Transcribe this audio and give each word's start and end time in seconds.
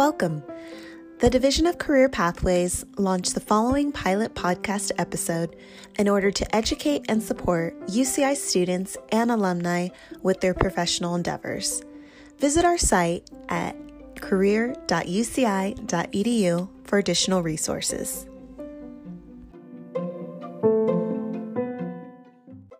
welcome. 0.00 0.42
The 1.18 1.28
Division 1.28 1.66
of 1.66 1.76
Career 1.76 2.08
Pathways 2.08 2.86
launched 2.96 3.34
the 3.34 3.40
following 3.40 3.92
pilot 3.92 4.34
podcast 4.34 4.92
episode 4.96 5.56
in 5.98 6.08
order 6.08 6.30
to 6.30 6.56
educate 6.56 7.04
and 7.10 7.22
support 7.22 7.78
UCI 7.82 8.34
students 8.34 8.96
and 9.12 9.30
alumni 9.30 9.88
with 10.22 10.40
their 10.40 10.54
professional 10.54 11.16
endeavors. 11.16 11.82
Visit 12.38 12.64
our 12.64 12.78
site 12.78 13.28
at 13.50 13.76
career.uci.edu 14.18 16.68
for 16.84 16.98
additional 16.98 17.42
resources. 17.42 18.26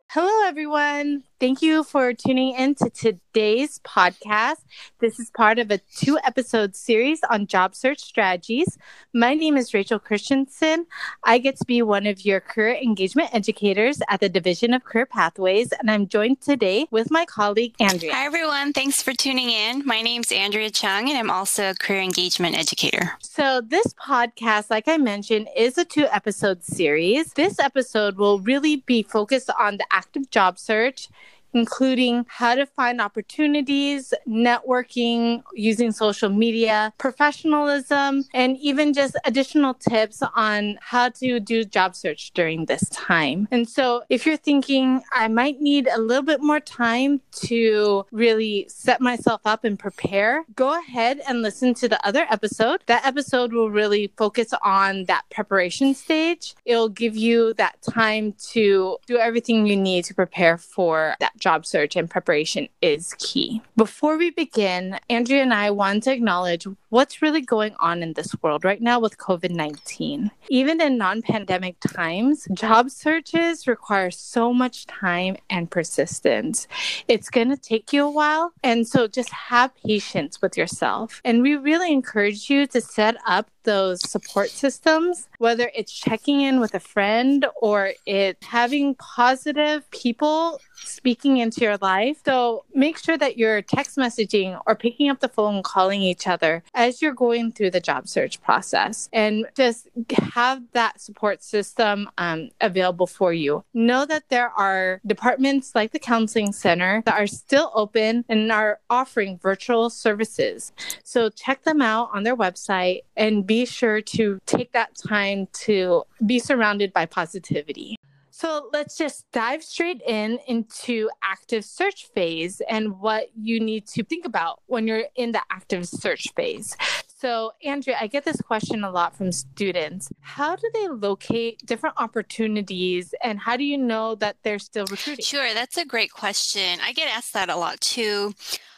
Hello, 0.08 0.48
everyone. 0.48 1.24
Thank 1.40 1.62
you 1.62 1.84
for 1.84 2.12
tuning 2.12 2.54
in 2.54 2.74
to 2.74 2.90
today's 2.90 3.78
podcast. 3.78 4.56
This 4.98 5.18
is 5.18 5.30
part 5.30 5.58
of 5.58 5.70
a 5.70 5.78
two 5.78 6.18
episode 6.22 6.76
series 6.76 7.20
on 7.30 7.46
job 7.46 7.74
search 7.74 8.00
strategies. 8.00 8.76
My 9.14 9.32
name 9.32 9.56
is 9.56 9.72
Rachel 9.72 9.98
Christensen. 9.98 10.84
I 11.24 11.38
get 11.38 11.56
to 11.56 11.64
be 11.64 11.80
one 11.80 12.06
of 12.06 12.26
your 12.26 12.40
career 12.40 12.74
engagement 12.74 13.30
educators 13.32 14.02
at 14.10 14.20
the 14.20 14.28
Division 14.28 14.74
of 14.74 14.84
Career 14.84 15.06
Pathways, 15.06 15.72
and 15.72 15.90
I'm 15.90 16.08
joined 16.08 16.42
today 16.42 16.86
with 16.90 17.10
my 17.10 17.24
colleague, 17.24 17.74
Andrea. 17.80 18.12
Hi, 18.12 18.26
everyone. 18.26 18.74
Thanks 18.74 19.02
for 19.02 19.14
tuning 19.14 19.48
in. 19.48 19.86
My 19.86 20.02
name 20.02 20.20
is 20.20 20.30
Andrea 20.30 20.68
Chung, 20.68 21.08
and 21.08 21.16
I'm 21.16 21.30
also 21.30 21.70
a 21.70 21.74
career 21.74 22.02
engagement 22.02 22.54
educator. 22.54 23.12
So, 23.22 23.62
this 23.62 23.94
podcast, 23.94 24.68
like 24.68 24.88
I 24.88 24.98
mentioned, 24.98 25.48
is 25.56 25.78
a 25.78 25.86
two 25.86 26.04
episode 26.12 26.62
series. 26.64 27.32
This 27.32 27.58
episode 27.58 28.18
will 28.18 28.40
really 28.40 28.76
be 28.76 29.02
focused 29.02 29.48
on 29.58 29.78
the 29.78 29.86
active 29.90 30.28
job 30.28 30.58
search 30.58 31.08
including 31.52 32.26
how 32.28 32.54
to 32.54 32.66
find 32.66 33.00
opportunities, 33.00 34.12
networking, 34.28 35.42
using 35.54 35.92
social 35.92 36.28
media, 36.28 36.92
professionalism, 36.98 38.24
and 38.34 38.56
even 38.58 38.92
just 38.92 39.16
additional 39.24 39.74
tips 39.74 40.22
on 40.34 40.78
how 40.80 41.08
to 41.08 41.40
do 41.40 41.64
job 41.64 41.94
search 41.94 42.32
during 42.32 42.66
this 42.66 42.88
time. 42.90 43.48
And 43.50 43.68
so, 43.68 44.02
if 44.08 44.26
you're 44.26 44.36
thinking, 44.36 45.02
I 45.12 45.28
might 45.28 45.60
need 45.60 45.88
a 45.88 46.00
little 46.00 46.22
bit 46.22 46.42
more 46.42 46.60
time 46.60 47.20
to 47.48 48.04
really 48.10 48.66
set 48.68 49.00
myself 49.00 49.40
up 49.44 49.64
and 49.64 49.78
prepare, 49.78 50.44
go 50.54 50.78
ahead 50.78 51.20
and 51.28 51.42
listen 51.42 51.74
to 51.74 51.88
the 51.88 52.04
other 52.06 52.26
episode. 52.30 52.82
That 52.86 53.04
episode 53.04 53.52
will 53.52 53.70
really 53.70 54.12
focus 54.16 54.52
on 54.62 55.04
that 55.06 55.24
preparation 55.30 55.94
stage. 55.94 56.54
It'll 56.64 56.88
give 56.88 57.16
you 57.16 57.54
that 57.54 57.80
time 57.82 58.34
to 58.52 58.98
do 59.06 59.18
everything 59.18 59.66
you 59.66 59.76
need 59.76 60.04
to 60.06 60.14
prepare 60.14 60.58
for 60.58 61.16
that 61.20 61.36
job 61.40 61.66
search 61.66 61.96
and 61.96 62.08
preparation 62.08 62.68
is 62.80 63.14
key. 63.18 63.62
Before 63.76 64.16
we 64.16 64.30
begin, 64.30 65.00
Andrea 65.08 65.42
and 65.42 65.52
I 65.52 65.70
want 65.70 66.04
to 66.04 66.12
acknowledge 66.12 66.66
what's 66.90 67.22
really 67.22 67.40
going 67.40 67.74
on 67.78 68.02
in 68.02 68.12
this 68.12 68.34
world 68.42 68.64
right 68.64 68.82
now 68.82 69.00
with 69.00 69.16
COVID 69.16 69.50
19. 69.50 70.30
Even 70.48 70.80
in 70.80 70.98
non 70.98 71.22
pandemic 71.22 71.76
times, 71.80 72.46
job 72.52 72.90
searches 72.90 73.66
require 73.66 74.10
so 74.10 74.52
much 74.52 74.86
time 74.86 75.36
and 75.48 75.70
persistence. 75.70 76.68
It's 77.08 77.30
going 77.30 77.48
to 77.48 77.56
take 77.56 77.92
you 77.92 78.04
a 78.04 78.10
while. 78.10 78.52
And 78.62 78.86
so 78.86 79.06
just 79.06 79.30
have 79.30 79.74
patience 79.86 80.42
with 80.42 80.56
yourself. 80.56 81.20
And 81.24 81.42
we 81.42 81.56
really 81.56 81.92
encourage 81.92 82.50
you 82.50 82.66
to 82.68 82.80
set 82.80 83.16
up 83.26 83.48
those 83.64 84.08
support 84.08 84.50
systems, 84.50 85.28
whether 85.38 85.70
it's 85.74 85.92
checking 85.92 86.40
in 86.40 86.60
with 86.60 86.74
a 86.74 86.80
friend 86.80 87.46
or 87.60 87.92
it 88.06 88.38
having 88.42 88.94
positive 88.96 89.88
people 89.90 90.60
speaking 90.76 91.38
into 91.38 91.60
your 91.60 91.76
life. 91.78 92.18
So 92.24 92.64
make 92.74 92.98
sure 92.98 93.18
that 93.18 93.36
you're 93.36 93.62
text 93.62 93.96
messaging 93.96 94.60
or 94.66 94.74
picking 94.74 95.10
up 95.10 95.20
the 95.20 95.28
phone, 95.28 95.62
calling 95.62 96.02
each 96.02 96.26
other 96.26 96.62
as 96.80 97.02
you're 97.02 97.12
going 97.12 97.52
through 97.52 97.70
the 97.70 97.78
job 97.78 98.08
search 98.08 98.40
process 98.40 99.10
and 99.12 99.44
just 99.54 99.86
have 100.32 100.62
that 100.72 100.98
support 100.98 101.42
system 101.42 102.08
um, 102.16 102.48
available 102.62 103.06
for 103.06 103.34
you. 103.34 103.62
Know 103.74 104.06
that 104.06 104.30
there 104.30 104.48
are 104.48 105.02
departments 105.06 105.74
like 105.74 105.92
the 105.92 105.98
Counseling 105.98 106.52
Center 106.52 107.02
that 107.04 107.20
are 107.20 107.26
still 107.26 107.70
open 107.74 108.24
and 108.30 108.50
are 108.50 108.80
offering 108.88 109.36
virtual 109.36 109.90
services. 109.90 110.72
So 111.04 111.28
check 111.28 111.64
them 111.64 111.82
out 111.82 112.08
on 112.14 112.22
their 112.22 112.36
website 112.36 113.00
and 113.14 113.46
be 113.46 113.66
sure 113.66 114.00
to 114.00 114.40
take 114.46 114.72
that 114.72 114.96
time 114.96 115.48
to 115.64 116.04
be 116.24 116.38
surrounded 116.38 116.94
by 116.94 117.04
positivity. 117.04 117.96
So 118.40 118.70
let's 118.72 118.96
just 118.96 119.30
dive 119.32 119.62
straight 119.62 120.00
in 120.00 120.38
into 120.46 121.10
active 121.22 121.62
search 121.62 122.06
phase 122.14 122.62
and 122.70 122.98
what 122.98 123.26
you 123.38 123.60
need 123.60 123.86
to 123.88 124.02
think 124.02 124.24
about 124.24 124.62
when 124.64 124.86
you're 124.86 125.04
in 125.14 125.32
the 125.32 125.42
active 125.50 125.86
search 125.86 126.26
phase. 126.34 126.74
So, 127.18 127.52
Andrea, 127.62 127.98
I 128.00 128.06
get 128.06 128.24
this 128.24 128.40
question 128.40 128.82
a 128.82 128.90
lot 128.90 129.14
from 129.14 129.30
students. 129.30 130.10
How 130.20 130.56
do 130.56 130.70
they 130.72 130.88
locate 130.88 131.60
different 131.66 131.96
opportunities 131.98 133.12
and 133.22 133.38
how 133.38 133.58
do 133.58 133.64
you 133.64 133.76
know 133.76 134.14
that 134.14 134.36
they're 134.42 134.58
still 134.58 134.86
recruiting? 134.86 135.22
Sure, 135.22 135.52
that's 135.52 135.76
a 135.76 135.84
great 135.84 136.10
question. 136.10 136.80
I 136.82 136.94
get 136.94 137.14
asked 137.14 137.34
that 137.34 137.50
a 137.50 137.56
lot 137.56 137.78
too. 137.82 138.32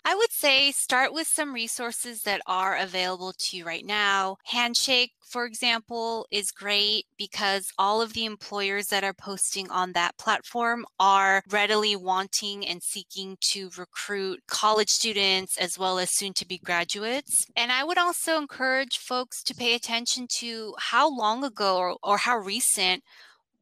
I 0.04 0.16
would 0.16 0.32
say 0.32 0.72
start 0.72 1.12
with 1.12 1.28
some 1.28 1.54
resources 1.54 2.22
that 2.22 2.40
are 2.46 2.76
available 2.76 3.32
to 3.38 3.56
you 3.56 3.64
right 3.64 3.86
now. 3.86 4.36
Handshake, 4.44 5.12
for 5.20 5.44
example, 5.44 6.26
is 6.30 6.50
great 6.50 7.06
because 7.16 7.72
all 7.78 8.02
of 8.02 8.12
the 8.12 8.24
employers 8.24 8.88
that 8.88 9.04
are 9.04 9.14
posting 9.14 9.70
on 9.70 9.92
that 9.92 10.18
platform 10.18 10.84
are 10.98 11.44
readily 11.48 11.94
wanting 11.94 12.66
and 12.66 12.82
seeking 12.82 13.36
to 13.40 13.70
recruit 13.78 14.40
college 14.48 14.90
students 14.90 15.56
as 15.56 15.78
well 15.78 16.00
as 16.00 16.10
soon 16.10 16.32
to 16.34 16.46
be 16.46 16.58
graduates. 16.58 17.46
And 17.56 17.70
I 17.70 17.84
would 17.84 17.98
also 17.98 18.38
encourage 18.38 18.98
folks 18.98 19.42
to 19.44 19.54
pay 19.54 19.74
attention 19.74 20.26
to 20.38 20.74
how 20.78 21.16
long 21.16 21.44
ago 21.44 21.76
or, 21.76 21.96
or 22.02 22.18
how 22.18 22.38
recent 22.38 23.04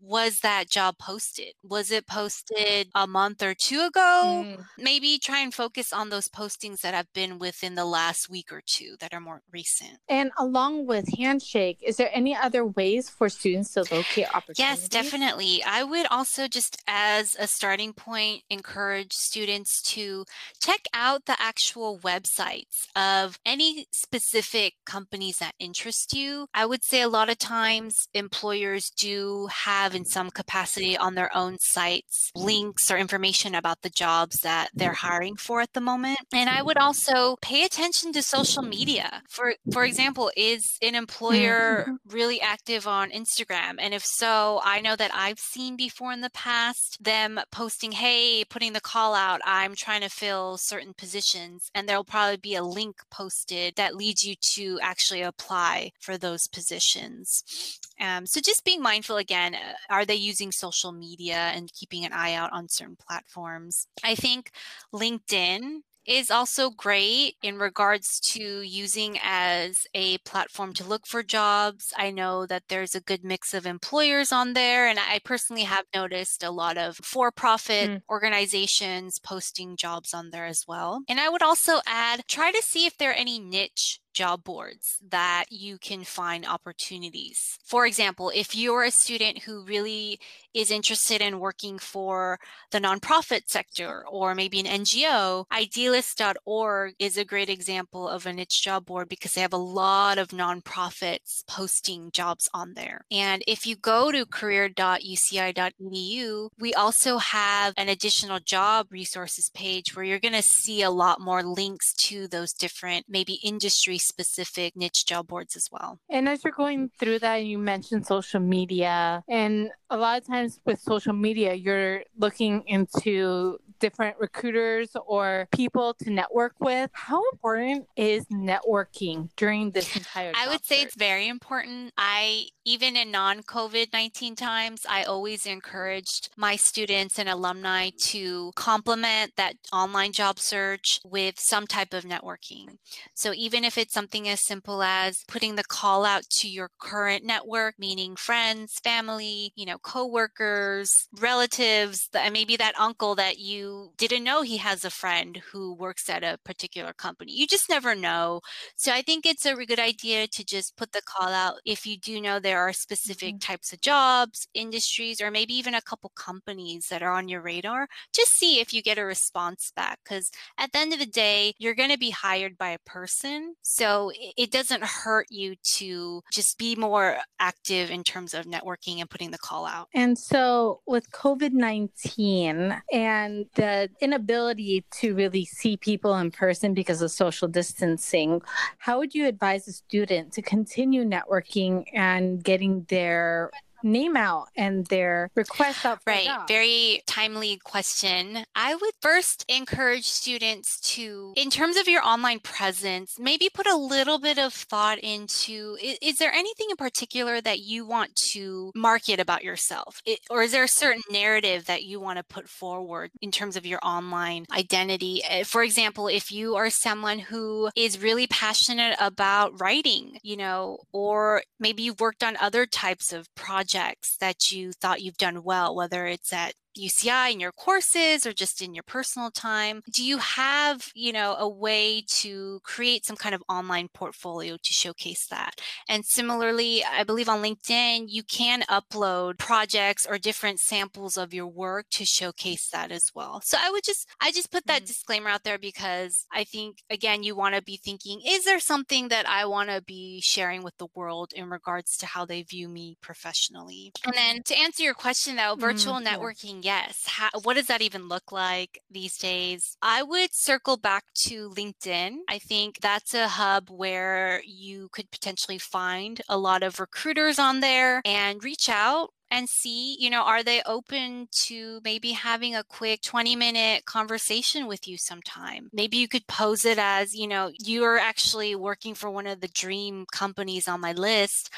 was 0.01 0.41
that 0.41 0.69
job 0.71 0.99
posted? 0.99 1.53
Was 1.63 1.91
it 1.91 2.07
posted 2.07 2.89
a 2.95 3.07
month 3.07 3.43
or 3.43 3.55
two 3.55 3.81
ago? 3.83 4.45
Mm. 4.47 4.65
Maybe 4.79 5.19
try 5.19 5.41
and 5.41 5.53
focus 5.53 5.93
on 5.93 6.09
those 6.09 6.29
postings 6.29 6.81
that 6.81 6.95
have 6.95 7.13
been 7.13 7.39
within 7.39 7.75
the 7.75 7.85
last 7.85 8.31
week 8.31 8.53
or 8.53 8.63
two 8.65 8.97
that 9.01 9.13
are 9.13 9.21
more 9.21 9.43
recent. 9.53 9.99
And 10.09 10.31
along 10.39 10.87
with 10.87 11.07
Handshake, 11.19 11.79
is 11.83 11.97
there 11.97 12.11
any 12.13 12.35
other 12.35 12.65
ways 12.65 13.11
for 13.11 13.29
students 13.29 13.75
to 13.75 13.81
locate 13.81 14.29
opportunities? 14.35 14.59
Yes, 14.59 14.89
definitely. 14.89 15.63
I 15.65 15.83
would 15.83 16.07
also 16.11 16.49
just 16.49 16.83
as 16.87 17.37
a 17.39 17.47
starting 17.47 17.93
point 17.93 18.43
encourage 18.51 19.13
students 19.13 19.83
to 19.83 20.25
check 20.61 20.81
out 20.95 21.27
the 21.27 21.37
actual 21.41 21.99
websites 21.99 22.87
of 22.97 23.39
any 23.45 23.87
specific 23.91 24.75
companies 24.87 25.39
that 25.39 25.55
interest 25.59 26.15
you. 26.15 26.47
I 26.55 26.67
would 26.67 26.85
say 26.85 27.03
a 27.03 27.09
lot 27.09 27.29
of 27.29 27.39
times 27.39 28.09
employers 28.15 28.91
do 28.91 29.49
have 29.51 29.90
have 29.91 29.97
in 29.97 30.05
some 30.05 30.31
capacity 30.31 30.97
on 30.97 31.15
their 31.15 31.35
own 31.37 31.59
sites 31.59 32.31
links 32.35 32.91
or 32.91 32.97
information 32.97 33.55
about 33.55 33.83
the 33.83 33.91
jobs 33.91 34.41
that 34.41 34.69
they're 34.75 34.93
hiring 34.93 35.37
for 35.37 35.61
at 35.61 35.73
the 35.73 35.81
moment. 35.81 36.19
And 36.33 36.49
I 36.49 36.63
would 36.63 36.79
also 36.79 37.37
pay 37.43 37.65
attention 37.65 38.13
to 38.13 38.23
social 38.23 38.63
media. 38.63 39.23
For 39.29 39.55
for 39.73 39.85
example, 39.85 40.31
is 40.37 40.79
an 40.83 40.95
employer 40.95 41.85
mm-hmm. 41.89 42.15
really 42.15 42.41
active 42.41 42.87
on 42.87 43.11
Instagram? 43.11 43.77
And 43.79 43.93
if 43.95 44.05
so, 44.05 44.61
I 44.65 44.81
know 44.81 44.97
that 44.97 45.11
I've 45.15 45.41
seen 45.41 45.77
before 45.77 46.13
in 46.13 46.21
the 46.21 46.31
past 46.31 47.03
them 47.03 47.41
posting, 47.51 47.93
"Hey, 47.93 48.45
putting 48.45 48.73
the 48.73 48.81
call 48.81 49.15
out, 49.15 49.41
I'm 49.45 49.75
trying 49.75 50.03
to 50.03 50.09
fill 50.09 50.57
certain 50.57 50.95
positions." 50.95 51.71
And 51.75 51.89
there'll 51.89 52.05
probably 52.05 52.37
be 52.37 52.55
a 52.55 52.63
link 52.63 52.97
posted 53.11 53.75
that 53.77 53.97
leads 53.97 54.25
you 54.25 54.35
to 54.55 54.79
actually 54.83 55.23
apply 55.23 55.93
for 55.99 56.17
those 56.17 56.47
positions. 56.47 57.79
Um, 58.01 58.27
so 58.27 58.41
just 58.41 58.65
being 58.65 58.83
mindful 58.83 59.19
again, 59.19 59.55
uh, 59.55 59.75
are 59.89 60.05
they 60.05 60.15
using 60.15 60.53
social 60.53 60.93
media 60.93 61.53
and 61.55 61.73
keeping 61.73 62.05
an 62.05 62.13
eye 62.13 62.35
out 62.35 62.53
on 62.53 62.69
certain 62.69 62.97
platforms? 62.97 63.87
I 64.05 64.15
think 64.15 64.51
LinkedIn 64.95 65.81
is 66.07 66.31
also 66.31 66.71
great 66.71 67.37
in 67.43 67.59
regards 67.59 68.19
to 68.19 68.63
using 68.63 69.19
as 69.23 69.87
a 69.95 70.19
platform 70.19 70.73
to 70.75 70.85
look 70.85 71.07
for 71.07 71.23
jobs. 71.23 71.93
I 71.97 72.11
know 72.11 72.47
that 72.47 72.65
there's 72.69 72.95
a 72.95 73.01
good 73.01 73.25
mix 73.25 73.55
of 73.55 73.67
employers 73.67 74.33
on 74.33 74.55
there, 74.55 74.89
and 74.89 74.99
I 74.99 75.21
personally 75.25 75.63
have 75.63 75.85
noticed 75.95 76.43
a 76.43 76.51
lot 76.51 76.79
of 76.79 76.97
for 76.97 77.31
profit 77.31 77.91
mm. 77.91 78.03
organizations 78.09 79.19
posting 79.19 79.77
jobs 79.77 80.15
on 80.15 80.31
there 80.31 80.47
as 80.47 80.65
well. 80.67 81.03
And 81.09 81.21
I 81.21 81.29
would 81.29 81.43
also 81.43 81.81
add 81.87 82.23
try 82.27 82.51
to 82.51 82.63
see 82.63 82.87
if 82.87 82.97
there 82.97 83.11
are 83.11 83.15
any 83.15 83.39
niche 83.39 84.01
job 84.13 84.45
boards 84.45 84.99
that 85.09 85.47
you 85.51 85.79
can 85.79 86.05
find 86.05 86.47
opportunities. 86.47 87.59
For 87.65 87.87
example, 87.87 88.31
if 88.35 88.55
you're 88.55 88.85
a 88.85 88.91
student 88.91 89.43
who 89.43 89.65
really 89.65 90.19
is 90.53 90.71
interested 90.71 91.21
in 91.21 91.39
working 91.39 91.79
for 91.79 92.39
the 92.71 92.79
nonprofit 92.79 93.43
sector 93.47 94.05
or 94.11 94.35
maybe 94.35 94.61
an 94.61 94.67
NGO, 94.67 95.45
idealist.org 95.53 96.95
is 96.99 97.17
a 97.17 97.25
great 97.25 97.49
example 97.49 98.09
of 98.09 98.27
a 98.27 98.33
niche 98.33 98.63
job 98.63 98.87
board 98.87 99.09
because 99.09 99.35
they 99.35 99.41
have 99.41 99.53
a 99.53 99.57
lot 99.57 100.19
of 100.19 100.29
nonprofits 100.29 101.47
posting 101.47 102.11
jobs 102.11 102.49
on 102.53 102.75
there. 102.75 103.05
And 103.11 103.43
if 103.47 103.67
you 103.67 103.77
go 103.77 104.11
to 104.11 104.27
career.uci.edu, 104.27 106.49
we 106.59 106.75
also 106.75 107.19
have 107.19 107.75
an 107.77 107.89
additional 107.89 108.41
job 108.41 108.89
resources 108.91 109.51
page 109.51 109.95
where 109.95 110.05
you're 110.05 110.19
going 110.19 110.35
to 110.35 110.43
see 110.43 110.83
a 110.83 110.91
lot 110.91 111.21
more 111.21 111.43
links 111.43 111.93
to 111.95 112.27
those 112.27 112.53
different 112.53 113.07
maybe 113.09 113.35
industry 113.45 113.99
specific 114.01 114.77
niche 114.77 115.07
job 115.07 115.29
boards 115.29 115.57
as 115.57 115.69
well. 115.71 115.99
And 116.11 116.29
as 116.29 116.43
you're 116.45 116.53
going 116.53 116.91
through 116.99 117.21
that, 117.21 117.45
you 117.45 117.59
mentioned 117.59 118.07
social 118.07 118.41
media. 118.41 119.23
And 119.29 119.71
a 119.89 119.97
lot 119.97 120.21
of 120.21 120.27
times 120.27 120.61
with 120.65 120.81
social 120.81 121.13
media, 121.13 121.55
you're 121.55 122.03
looking 122.19 122.63
into 122.67 123.59
different 123.81 124.17
recruiters 124.19 124.91
or 125.07 125.49
people 125.53 125.95
to 126.03 126.11
network 126.11 126.55
with. 126.61 126.91
How 126.93 127.23
important 127.33 127.87
is 127.97 128.25
networking 128.27 129.31
during 129.37 129.71
this 129.71 129.97
entire 129.97 130.33
I 130.37 130.49
would 130.49 130.65
say 130.65 130.83
it's 130.83 130.95
very 130.95 131.29
important. 131.29 131.93
I 131.97 132.47
even 132.65 132.95
in 132.97 133.11
non-COVID-19 133.11 134.37
times, 134.37 134.83
I 134.89 135.03
always 135.05 135.47
encouraged 135.47 136.29
my 136.37 136.57
students 136.57 137.19
and 137.19 137.29
alumni 137.29 137.91
to 138.03 138.53
complement 138.55 139.33
that 139.37 139.55
online 139.73 140.13
job 140.13 140.39
search 140.39 141.01
with 141.05 141.35
some 141.39 141.67
type 141.67 141.95
of 141.95 142.05
networking. 142.05 142.77
So 143.15 143.33
even 143.35 143.65
if 143.65 143.79
it's 143.79 143.95
something 143.95 144.29
as 144.29 144.45
simple 144.45 144.83
as 144.83 145.25
putting 145.27 145.57
the 145.57 145.65
call 145.65 146.05
out 146.05 146.25
to 146.41 146.49
your 146.49 146.71
current 146.79 147.25
network, 147.25 147.75
meaning 147.79 148.15
friends, 148.15 148.75
family, 148.85 149.53
you 149.57 149.65
know, 149.65 149.79
coworkers, 149.79 151.09
relatives, 151.19 152.09
and 152.15 152.33
maybe 152.33 152.57
that 152.57 152.79
uncle 152.79 153.15
that 153.15 153.39
you 153.39 153.70
didn't 153.97 154.25
know 154.25 154.43
he 154.43 154.59
has 154.59 154.85
a 154.85 154.91
friend 154.91 155.41
who 155.53 155.75
works 155.75 156.09
at 156.09 156.23
a 156.23 156.39
particular 156.45 156.93
company. 156.93 157.33
You 157.33 157.47
just 157.47 157.69
never 157.69 157.95
know. 157.95 158.41
So 158.77 158.93
I 158.93 159.03
think 159.03 159.27
it's 159.27 159.47
a 159.47 159.55
good 159.55 159.79
idea 159.79 160.27
to 160.27 160.45
just 160.45 160.77
put 160.77 160.93
the 160.93 161.03
call 161.03 161.29
out 161.29 161.61
if 161.65 161.87
you 161.87 161.97
do 161.99 162.21
know 162.21 162.39
there 162.39 162.61
are 162.61 162.73
specific 162.73 163.35
mm-hmm. 163.35 163.53
types 163.53 163.73
of 163.73 163.81
jobs, 163.81 164.49
industries, 164.55 165.21
or 165.21 165.31
maybe 165.31 165.55
even 165.55 165.75
a 165.75 165.83
couple 165.83 166.11
companies 166.15 166.89
that 166.89 167.03
are 167.03 167.13
on 167.13 167.29
your 167.29 167.43
radar. 167.43 167.89
Just 168.15 168.33
see 168.33 168.61
if 168.61 168.73
you 168.73 168.83
get 168.83 168.99
a 168.99 169.05
response 169.05 169.73
back 169.75 169.99
because 170.05 170.31
at 170.59 170.73
the 170.73 170.79
end 170.79 170.93
of 170.93 170.99
the 170.99 171.07
day, 171.07 171.55
you're 171.59 171.75
going 171.75 171.91
to 171.91 171.99
be 171.99 172.11
hired 172.11 172.57
by 172.59 172.71
a 172.71 172.79
person. 172.87 173.55
So 173.63 174.13
it 174.37 174.51
doesn't 174.51 174.85
hurt 174.85 175.27
you 175.31 175.55
to 175.77 176.23
just 176.33 176.59
be 176.59 176.75
more 176.77 177.19
active 177.39 177.91
in 177.91 178.03
terms 178.03 178.35
of 178.35 178.47
networking 178.47 179.01
and 179.01 179.11
putting 179.11 179.31
the 179.31 179.39
call 179.39 179.67
out. 179.67 179.89
And 179.95 180.19
so 180.19 180.81
with 180.87 181.11
COVID 181.11 181.53
19 181.53 182.83
and 182.93 183.47
the 183.61 183.91
inability 184.01 184.87
to 184.91 185.15
really 185.15 185.45
see 185.45 185.77
people 185.77 186.17
in 186.17 186.31
person 186.31 186.73
because 186.73 187.03
of 187.03 187.11
social 187.11 187.47
distancing, 187.47 188.41
how 188.79 188.99
would 188.99 189.15
you 189.15 189.27
advise 189.27 189.69
a 189.69 189.73
student 189.73 190.33
to 190.33 190.41
continue 190.41 191.05
networking 191.05 191.85
and 191.93 192.43
getting 192.43 192.87
their 192.89 193.51
name 193.83 194.17
out 194.17 194.49
and 194.57 194.87
their 194.87 195.31
request 195.35 195.85
out 195.85 196.01
right 196.07 196.29
very 196.49 197.03
timely 197.07 197.59
question. 197.65 198.45
I 198.55 198.75
would 198.75 198.95
first 199.01 199.45
encourage 199.49 200.05
students 200.05 200.81
to 200.95 201.33
in 201.37 201.51
terms 201.51 201.77
of 201.77 201.89
your 201.89 202.03
online 202.03 202.41
presence 202.41 203.17
maybe 203.19 203.49
put 203.53 203.67
a 203.67 203.77
little 203.77 204.19
bit 204.19 204.39
of 204.39 204.53
thought 204.53 204.99
into 204.99 205.77
is, 205.83 205.99
is 206.03 206.17
there 206.17 206.33
anything 206.33 206.67
in 206.71 206.77
particular 206.77 207.41
that 207.41 207.61
you 207.61 207.87
want 207.87 208.15
to 208.33 208.73
market 208.75 209.21
about 209.21 209.45
yourself? 209.45 210.01
It, 210.05 210.21
or 210.29 210.43
is 210.43 210.53
there 210.53 210.65
a 210.65 210.69
certain 210.69 211.03
narrative 211.11 211.67
that 211.67 211.85
you 211.85 212.01
want 212.01 212.19
to 212.19 212.25
put 212.25 212.49
forward 212.49 213.11
in 213.21 213.31
terms 213.31 213.57
of 213.57 213.67
your 213.67 213.81
online 213.83 214.45
identity? 214.53 215.23
Eh, 215.29 215.45
for 215.45 215.63
example 215.63 216.09
if 216.09 216.31
you 216.31 216.57
are 216.57 216.71
someone 216.71 217.19
who 217.19 217.71
is 217.77 218.03
really 218.03 218.27
passionate 218.27 218.97
about 219.01 219.61
writing 219.61 220.19
you 220.23 220.37
know 220.37 220.79
or 220.93 221.43
maybe 221.59 221.83
you've 221.83 222.01
worked 222.01 222.25
on 222.25 222.37
other 222.41 222.67
types 222.67 223.13
of 223.13 223.33
projects 223.35 223.70
projects 223.71 224.17
that 224.21 224.51
you 224.51 224.73
thought 224.73 225.03
you've 225.03 225.17
done 225.17 225.43
well, 225.43 225.75
whether 225.75 226.07
it's 226.07 226.33
at 226.33 226.55
UCI 226.79 227.33
in 227.33 227.41
your 227.41 227.53
courses 227.53 228.27
or 228.27 228.33
just 228.33 228.63
in 228.63 228.75
your 228.75 228.83
personal 228.83 229.31
time? 229.31 229.83
Do 229.93 230.05
you 230.05 230.19
have, 230.19 230.91
you 230.95 231.13
know, 231.13 231.37
a 231.39 231.49
way 231.49 232.05
to 232.09 232.61
create 232.63 233.05
some 233.05 233.17
kind 233.17 233.35
of 233.35 233.43
online 233.49 233.89
portfolio 233.93 234.57
to 234.63 234.73
showcase 234.73 235.27
that? 235.29 235.61
And 235.89 236.05
similarly, 236.05 236.85
I 236.85 237.05
believe 237.05 237.29
on 237.29 237.43
LinkedIn, 237.43 238.07
you 238.09 238.23
can 238.23 238.63
upload 238.63 239.39
projects 239.39 240.07
or 240.09 240.19
different 240.19 240.61
samples 240.61 241.17
of 241.17 241.35
your 241.35 241.47
work 241.47 241.87
to 241.93 242.05
showcase 242.05 242.69
that 242.71 242.91
as 242.91 243.11
well. 243.15 243.41
So 243.43 243.57
I 243.61 243.71
would 243.71 243.85
just, 243.85 244.09
I 244.21 244.33
just 244.33 244.51
put 244.51 244.67
that 244.67 244.79
mm-hmm. 244.79 244.87
disclaimer 244.87 245.31
out 245.31 245.45
there 245.45 245.59
because 245.59 246.27
I 246.33 246.45
think, 246.45 246.79
again, 246.91 247.23
you 247.23 247.35
want 247.35 247.55
to 247.55 247.63
be 247.63 247.77
thinking, 247.77 248.21
is 248.27 248.45
there 248.45 248.61
something 248.61 249.09
that 249.09 249.29
I 249.29 249.45
want 249.47 249.71
to 249.71 249.83
be 249.83 250.21
sharing 250.21 250.63
with 250.63 250.77
the 250.79 250.89
world 250.95 251.33
in 251.35 251.51
regards 251.51 251.97
to 251.99 252.07
how 252.07 252.25
they 252.25 252.43
view 252.43 252.69
me 252.69 252.97
professionally? 253.01 253.93
And 254.05 254.15
then 254.15 254.43
to 254.45 254.59
answer 254.59 254.83
your 254.83 254.95
question 254.95 255.37
though, 255.37 255.57
virtual 255.57 255.95
mm-hmm. 255.95 256.07
networking 256.07 256.60
yes. 256.65 257.05
How, 257.07 257.31
what 257.43 257.55
does 257.55 257.67
that 257.67 257.83
even 257.83 258.09
look 258.09 258.33
like 258.33 258.81
these 258.91 259.17
days? 259.17 259.77
I 259.83 260.03
would 260.03 260.31
circle 260.33 260.77
back 260.77 261.05
to 261.27 261.51
LinkedIn. 261.51 262.19
I 262.29 262.39
think 262.39 262.81
that's 262.81 263.15
a 263.15 263.29
hub 263.29 263.71
where 263.71 264.43
you 264.45 264.89
could 264.93 265.11
potentially 265.11 265.59
find 265.59 266.21
a 266.29 266.39
lot 266.39 266.63
of 266.63 266.81
recruiters 266.81 267.39
on 267.39 267.61
there 267.61 268.03
and 268.05 268.43
reach 268.43 268.69
out 268.69 269.11
and 269.31 269.49
see, 269.49 269.97
you 270.01 270.11
know, 270.11 270.23
are 270.23 270.43
they 270.43 270.61
open 270.67 271.29
to 271.31 271.81
maybe 271.85 272.13
having 272.13 272.55
a 272.55 272.65
quick 272.65 273.01
20 273.03 273.37
minute 273.37 273.85
conversation 273.85 274.67
with 274.67 274.89
you 274.89 274.99
sometime? 274.99 275.69
Maybe 275.73 275.99
you 275.99 276.09
could 276.09 276.27
pose 276.27 276.65
it 276.65 276.79
as, 276.79 277.15
you 277.15 277.29
know, 277.29 277.53
you're 277.61 277.99
actually 277.99 278.57
working 278.57 278.95
for 278.95 279.11
one 279.11 279.27
of 279.27 279.41
the 279.41 279.49
dream 279.49 280.05
companies 280.13 280.67
on 280.67 280.81
my 280.81 280.93
list. 280.93 281.51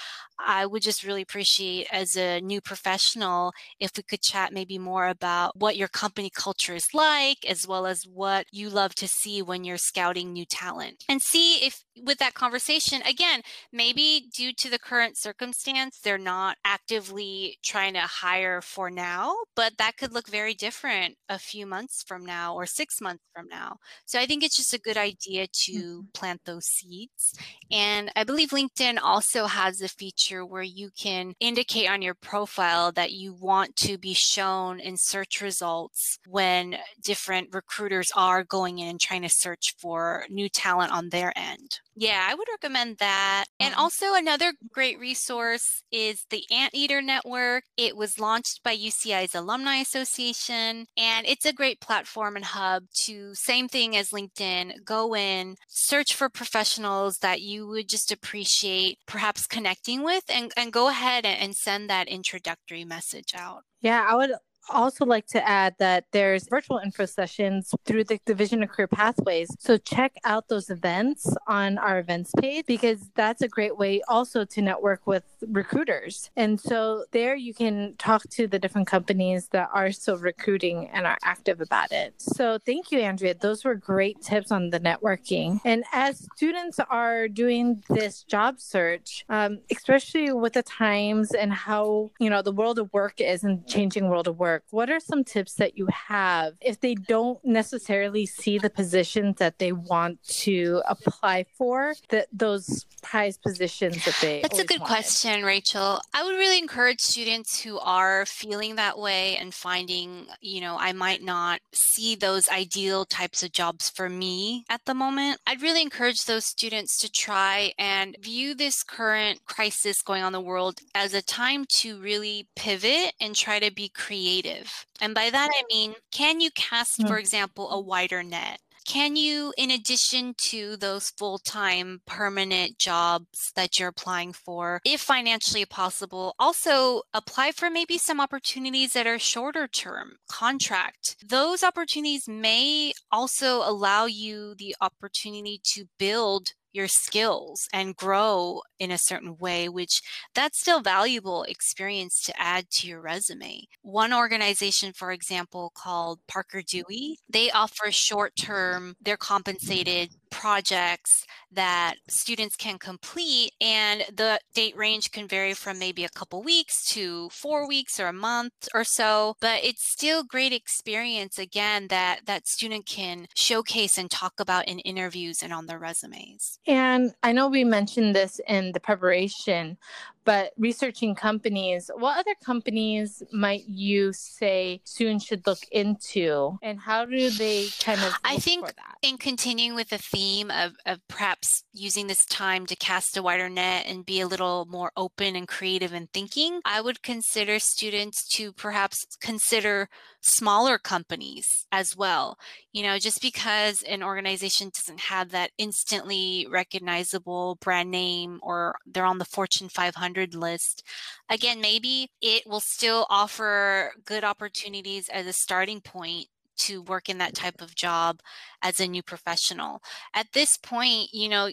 I 0.46 0.66
would 0.66 0.82
just 0.82 1.04
really 1.04 1.22
appreciate 1.22 1.86
as 1.92 2.16
a 2.16 2.40
new 2.40 2.60
professional 2.60 3.52
if 3.80 3.92
we 3.96 4.02
could 4.02 4.22
chat 4.22 4.52
maybe 4.52 4.78
more 4.78 5.08
about 5.08 5.56
what 5.56 5.76
your 5.76 5.88
company 5.88 6.30
culture 6.30 6.74
is 6.74 6.92
like, 6.94 7.44
as 7.48 7.66
well 7.66 7.86
as 7.86 8.04
what 8.06 8.46
you 8.52 8.70
love 8.70 8.94
to 8.96 9.08
see 9.08 9.42
when 9.42 9.64
you're 9.64 9.78
scouting 9.78 10.32
new 10.32 10.44
talent. 10.44 11.04
And 11.08 11.22
see 11.22 11.64
if 11.64 11.84
with 12.00 12.18
that 12.18 12.34
conversation, 12.34 13.02
again, 13.02 13.42
maybe 13.72 14.28
due 14.34 14.52
to 14.54 14.70
the 14.70 14.78
current 14.78 15.16
circumstance, 15.16 15.98
they're 16.00 16.18
not 16.18 16.56
actively 16.64 17.58
trying 17.62 17.94
to 17.94 18.00
hire 18.00 18.60
for 18.60 18.90
now, 18.90 19.34
but 19.54 19.76
that 19.78 19.96
could 19.96 20.12
look 20.12 20.28
very 20.28 20.54
different 20.54 21.16
a 21.28 21.38
few 21.38 21.66
months 21.66 22.02
from 22.06 22.24
now 22.24 22.54
or 22.54 22.66
six 22.66 23.00
months 23.00 23.24
from 23.34 23.48
now. 23.48 23.76
So 24.06 24.18
I 24.18 24.26
think 24.26 24.42
it's 24.42 24.56
just 24.56 24.74
a 24.74 24.80
good 24.80 24.96
idea 24.96 25.46
to 25.46 25.72
mm-hmm. 25.72 26.00
plant 26.14 26.40
those 26.44 26.66
seeds. 26.66 27.34
And 27.70 28.10
I 28.16 28.24
believe 28.24 28.50
LinkedIn 28.50 28.98
also 29.02 29.46
has 29.46 29.80
a 29.80 29.88
feature 29.88 30.44
where 30.44 30.62
you 30.62 30.90
can 30.98 31.34
indicate 31.40 31.88
on 31.88 32.02
your 32.02 32.14
profile 32.14 32.92
that 32.92 33.12
you 33.12 33.34
want 33.34 33.76
to 33.76 33.98
be 33.98 34.14
shown 34.14 34.80
in 34.80 34.96
search 34.96 35.40
results 35.40 36.18
when 36.26 36.76
different 37.02 37.48
recruiters 37.52 38.12
are 38.16 38.44
going 38.44 38.78
in 38.78 38.88
and 38.88 39.00
trying 39.00 39.22
to 39.22 39.28
search 39.28 39.74
for 39.78 40.24
new 40.28 40.48
talent 40.48 40.92
on 40.92 41.08
their 41.08 41.32
end. 41.36 41.80
Yeah, 41.94 42.26
I 42.26 42.34
would 42.34 42.48
recommend 42.50 42.96
that. 42.98 43.44
And 43.60 43.74
also, 43.74 44.14
another 44.14 44.54
great 44.72 44.98
resource 44.98 45.82
is 45.92 46.24
the 46.30 46.44
Anteater 46.50 47.02
Network. 47.02 47.64
It 47.76 47.96
was 47.96 48.18
launched 48.18 48.62
by 48.62 48.74
UCI's 48.74 49.34
Alumni 49.34 49.76
Association, 49.76 50.86
and 50.96 51.26
it's 51.26 51.44
a 51.44 51.52
great 51.52 51.80
platform 51.80 52.36
and 52.36 52.46
hub 52.46 52.84
to, 53.04 53.34
same 53.34 53.68
thing 53.68 53.94
as 53.94 54.08
LinkedIn, 54.08 54.84
go 54.84 55.14
in, 55.14 55.56
search 55.68 56.14
for 56.14 56.30
professionals 56.30 57.18
that 57.18 57.42
you 57.42 57.66
would 57.66 57.88
just 57.90 58.10
appreciate 58.10 58.98
perhaps 59.06 59.46
connecting 59.46 60.02
with, 60.02 60.24
and, 60.30 60.50
and 60.56 60.72
go 60.72 60.88
ahead 60.88 61.26
and 61.26 61.54
send 61.54 61.90
that 61.90 62.08
introductory 62.08 62.84
message 62.84 63.34
out. 63.36 63.64
Yeah, 63.82 64.06
I 64.08 64.14
would 64.14 64.32
also 64.70 65.04
like 65.04 65.26
to 65.28 65.48
add 65.48 65.74
that 65.78 66.06
there's 66.12 66.48
virtual 66.48 66.78
info 66.78 67.06
sessions 67.06 67.74
through 67.84 68.04
the 68.04 68.18
Division 68.26 68.62
of 68.62 68.70
Career 68.70 68.88
Pathways. 68.88 69.48
So 69.58 69.76
check 69.76 70.14
out 70.24 70.48
those 70.48 70.70
events 70.70 71.34
on 71.46 71.78
our 71.78 71.98
events 71.98 72.32
page 72.38 72.66
because 72.66 73.10
that's 73.14 73.42
a 73.42 73.48
great 73.48 73.76
way 73.76 74.02
also 74.08 74.44
to 74.44 74.62
network 74.62 75.06
with 75.06 75.24
recruiters. 75.48 76.30
And 76.36 76.60
so 76.60 77.04
there 77.12 77.34
you 77.34 77.54
can 77.54 77.94
talk 77.98 78.22
to 78.30 78.46
the 78.46 78.58
different 78.58 78.86
companies 78.86 79.48
that 79.48 79.70
are 79.72 79.92
still 79.92 80.18
recruiting 80.18 80.88
and 80.92 81.06
are 81.06 81.18
active 81.24 81.60
about 81.60 81.92
it. 81.92 82.14
So 82.18 82.58
thank 82.64 82.92
you, 82.92 83.00
Andrea. 83.00 83.34
Those 83.34 83.64
were 83.64 83.74
great 83.74 84.20
tips 84.22 84.50
on 84.50 84.70
the 84.70 84.80
networking. 84.80 85.60
And 85.64 85.84
as 85.92 86.28
students 86.36 86.78
are 86.90 87.28
doing 87.28 87.82
this 87.88 88.22
job 88.22 88.60
search, 88.60 89.24
um, 89.28 89.60
especially 89.70 90.32
with 90.32 90.54
the 90.54 90.62
times 90.62 91.32
and 91.32 91.52
how, 91.52 92.10
you 92.18 92.30
know, 92.30 92.42
the 92.42 92.52
world 92.52 92.78
of 92.78 92.92
work 92.92 93.20
is 93.20 93.44
and 93.44 93.66
changing 93.66 94.08
world 94.08 94.28
of 94.28 94.38
work, 94.38 94.51
work, 94.52 94.64
what 94.70 94.90
are 94.90 95.00
some 95.00 95.24
tips 95.24 95.54
that 95.54 95.76
you 95.76 95.86
have 95.86 96.54
if 96.60 96.80
they 96.80 96.94
don't 96.94 97.38
necessarily 97.44 98.26
see 98.26 98.58
the 98.58 98.70
positions 98.70 99.36
that 99.38 99.58
they 99.58 99.72
want 99.72 100.22
to 100.22 100.82
apply 100.86 101.46
for, 101.56 101.94
that 102.10 102.26
those 102.32 102.84
prize 103.02 103.38
positions 103.38 104.04
that 104.04 104.16
they 104.20 104.42
That's 104.42 104.58
a 104.58 104.64
good 104.64 104.80
wanted? 104.80 104.92
question, 104.92 105.44
Rachel. 105.44 106.00
I 106.14 106.24
would 106.24 106.36
really 106.36 106.58
encourage 106.58 107.00
students 107.00 107.60
who 107.62 107.78
are 107.78 108.26
feeling 108.26 108.76
that 108.76 108.98
way 108.98 109.36
and 109.36 109.52
finding, 109.54 110.26
you 110.40 110.60
know, 110.60 110.76
I 110.78 110.92
might 110.92 111.22
not 111.22 111.60
see 111.72 112.14
those 112.14 112.48
ideal 112.48 113.04
types 113.04 113.42
of 113.42 113.52
jobs 113.52 113.90
for 113.90 114.08
me 114.08 114.64
at 114.68 114.82
the 114.84 114.94
moment. 114.94 115.40
I'd 115.46 115.62
really 115.62 115.82
encourage 115.82 116.24
those 116.24 116.44
students 116.44 116.98
to 116.98 117.10
try 117.10 117.72
and 117.78 118.16
view 118.20 118.54
this 118.54 118.82
current 118.82 119.44
crisis 119.46 120.02
going 120.02 120.22
on 120.22 120.28
in 120.28 120.32
the 120.32 120.40
world 120.40 120.80
as 120.94 121.14
a 121.14 121.22
time 121.22 121.64
to 121.80 122.00
really 122.00 122.48
pivot 122.56 123.14
and 123.20 123.34
try 123.34 123.58
to 123.58 123.72
be 123.72 123.88
creative 123.88 124.41
creative. 124.42 124.86
And 125.00 125.14
by 125.14 125.30
that, 125.30 125.50
I 125.52 125.62
mean, 125.70 125.94
can 126.10 126.40
you 126.40 126.50
cast, 126.54 127.06
for 127.06 127.16
mm. 127.16 127.20
example, 127.20 127.70
a 127.70 127.80
wider 127.80 128.22
net? 128.22 128.58
can 128.84 129.16
you, 129.16 129.52
in 129.56 129.70
addition 129.70 130.34
to 130.36 130.76
those 130.76 131.10
full 131.10 131.38
time 131.38 132.00
permanent 132.06 132.78
jobs 132.78 133.52
that 133.54 133.78
you're 133.78 133.88
applying 133.88 134.32
for, 134.32 134.80
if 134.84 135.00
financially 135.00 135.64
possible, 135.64 136.34
also 136.38 137.02
apply 137.14 137.52
for 137.52 137.70
maybe 137.70 137.98
some 137.98 138.20
opportunities 138.20 138.92
that 138.92 139.06
are 139.06 139.18
shorter 139.18 139.68
term 139.68 140.16
contract? 140.28 141.16
Those 141.26 141.62
opportunities 141.62 142.28
may 142.28 142.92
also 143.10 143.58
allow 143.58 144.06
you 144.06 144.54
the 144.58 144.74
opportunity 144.80 145.60
to 145.74 145.84
build 145.98 146.48
your 146.72 146.88
skills 146.88 147.68
and 147.72 147.96
grow 147.96 148.62
in 148.78 148.90
a 148.90 148.98
certain 148.98 149.36
way, 149.38 149.68
which 149.68 150.02
that's 150.34 150.60
still 150.60 150.80
valuable 150.80 151.42
experience 151.44 152.22
to 152.22 152.40
add 152.40 152.70
to 152.70 152.86
your 152.86 153.00
resume. 153.00 153.66
One 153.82 154.12
organization, 154.12 154.92
for 154.92 155.12
example, 155.12 155.72
called 155.74 156.20
Parker 156.28 156.58
mm-hmm. 156.58 156.78
Dewey, 156.88 157.18
they 157.28 157.50
offer 157.50 157.90
short 157.90 158.36
term, 158.36 158.96
they're 159.00 159.16
compensated 159.16 160.10
projects 160.32 161.26
that 161.52 161.94
students 162.08 162.56
can 162.56 162.78
complete 162.78 163.52
and 163.60 164.02
the 164.16 164.40
date 164.54 164.76
range 164.76 165.12
can 165.12 165.28
vary 165.28 165.52
from 165.52 165.78
maybe 165.78 166.04
a 166.04 166.08
couple 166.08 166.42
weeks 166.42 166.84
to 166.88 167.28
4 167.30 167.68
weeks 167.68 168.00
or 168.00 168.06
a 168.06 168.12
month 168.12 168.52
or 168.74 168.82
so 168.82 169.36
but 169.40 169.62
it's 169.62 169.86
still 169.86 170.24
great 170.24 170.52
experience 170.52 171.38
again 171.38 171.86
that 171.88 172.20
that 172.24 172.48
student 172.48 172.86
can 172.86 173.26
showcase 173.36 173.98
and 173.98 174.10
talk 174.10 174.40
about 174.40 174.66
in 174.66 174.78
interviews 174.80 175.42
and 175.42 175.52
on 175.52 175.66
their 175.66 175.78
resumes. 175.78 176.58
And 176.66 177.14
i 177.22 177.32
know 177.32 177.48
we 177.48 177.64
mentioned 177.64 178.16
this 178.16 178.40
in 178.48 178.72
the 178.72 178.80
preparation 178.80 179.76
but 180.24 180.52
researching 180.58 181.14
companies, 181.14 181.90
what 181.94 182.18
other 182.18 182.34
companies 182.44 183.22
might 183.32 183.64
you 183.66 184.12
say 184.12 184.80
students 184.84 185.24
should 185.24 185.46
look 185.46 185.60
into 185.70 186.58
and 186.62 186.78
how 186.80 187.04
do 187.04 187.30
they 187.30 187.68
kind 187.80 188.00
of 188.00 188.14
I 188.24 188.36
think 188.36 188.72
in 189.02 189.18
continuing 189.18 189.74
with 189.74 189.88
the 189.88 189.98
theme 189.98 190.50
of, 190.50 190.72
of 190.86 191.00
perhaps 191.08 191.64
using 191.72 192.06
this 192.06 192.24
time 192.26 192.66
to 192.66 192.76
cast 192.76 193.16
a 193.16 193.22
wider 193.22 193.48
net 193.48 193.86
and 193.86 194.06
be 194.06 194.20
a 194.20 194.26
little 194.26 194.66
more 194.66 194.92
open 194.96 195.36
and 195.36 195.48
creative 195.48 195.92
in 195.92 196.08
thinking, 196.12 196.60
I 196.64 196.80
would 196.80 197.02
consider 197.02 197.58
students 197.58 198.28
to 198.36 198.52
perhaps 198.52 199.06
consider 199.20 199.88
smaller 200.20 200.78
companies 200.78 201.66
as 201.72 201.96
well. 201.96 202.38
You 202.72 202.84
know, 202.84 202.98
just 202.98 203.20
because 203.20 203.82
an 203.82 204.02
organization 204.02 204.70
doesn't 204.72 205.00
have 205.00 205.30
that 205.30 205.50
instantly 205.58 206.46
recognizable 206.50 207.56
brand 207.60 207.90
name 207.90 208.38
or 208.42 208.76
they're 208.86 209.04
on 209.04 209.18
the 209.18 209.24
Fortune 209.24 209.68
500 209.68 210.11
list, 210.34 210.82
again, 211.28 211.60
maybe 211.60 212.08
it 212.20 212.44
will 212.46 212.60
still 212.60 213.06
offer 213.10 213.92
good 214.04 214.24
opportunities 214.24 215.08
as 215.08 215.26
a 215.26 215.32
starting 215.32 215.80
point 215.80 216.26
to 216.58 216.82
work 216.82 217.08
in 217.08 217.18
that 217.18 217.34
type 217.34 217.60
of 217.60 217.74
job 217.74 218.20
as 218.62 218.78
a 218.80 218.86
new 218.86 219.02
professional. 219.02 219.80
At 220.14 220.32
this 220.32 220.56
point, 220.56 221.08
you 221.12 221.28
know, 221.28 221.50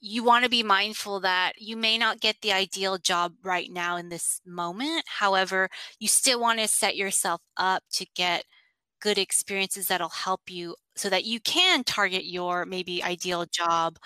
you 0.00 0.24
want 0.24 0.44
to 0.44 0.50
be 0.50 0.62
mindful 0.62 1.20
that 1.20 1.52
you 1.58 1.76
may 1.76 1.98
not 1.98 2.20
get 2.20 2.36
the 2.40 2.52
ideal 2.52 2.96
job 2.98 3.34
right 3.42 3.70
now 3.70 3.96
in 3.96 4.08
this 4.08 4.40
moment. 4.46 5.04
However, 5.06 5.68
you 5.98 6.08
still 6.08 6.40
want 6.40 6.58
to 6.60 6.68
set 6.68 6.96
yourself 6.96 7.42
up 7.58 7.82
to 7.94 8.06
get 8.14 8.44
good 9.00 9.18
experiences 9.18 9.88
that'll 9.88 10.08
help 10.10 10.42
you 10.48 10.76
so 10.96 11.08
that 11.10 11.24
you 11.24 11.40
can 11.40 11.84
target 11.84 12.24
your 12.26 12.66
maybe 12.66 13.02
ideal 13.02 13.46
job 13.46 13.98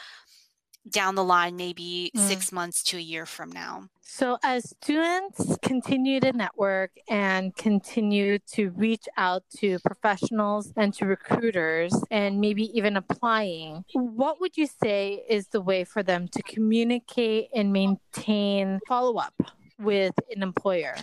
down 0.90 1.14
the 1.14 1.24
line, 1.24 1.56
maybe 1.56 2.10
mm. 2.14 2.20
six 2.28 2.52
months 2.52 2.82
to 2.84 2.96
a 2.96 3.00
year 3.00 3.26
from 3.26 3.50
now. 3.50 3.88
So, 4.02 4.38
as 4.44 4.70
students 4.70 5.58
continue 5.62 6.20
to 6.20 6.32
network 6.32 6.92
and 7.08 7.56
continue 7.56 8.38
to 8.52 8.70
reach 8.70 9.06
out 9.16 9.42
to 9.56 9.78
professionals 9.80 10.72
and 10.76 10.94
to 10.94 11.06
recruiters 11.06 11.92
and 12.10 12.40
maybe 12.40 12.70
even 12.78 12.96
applying, 12.96 13.84
what 13.94 14.40
would 14.40 14.56
you 14.56 14.66
say 14.66 15.24
is 15.28 15.48
the 15.48 15.60
way 15.60 15.84
for 15.84 16.02
them 16.02 16.28
to 16.28 16.42
communicate 16.42 17.48
and 17.54 17.72
maintain 17.72 18.78
follow 18.86 19.16
up 19.16 19.34
with 19.78 20.14
an 20.30 20.42
employer? 20.42 20.94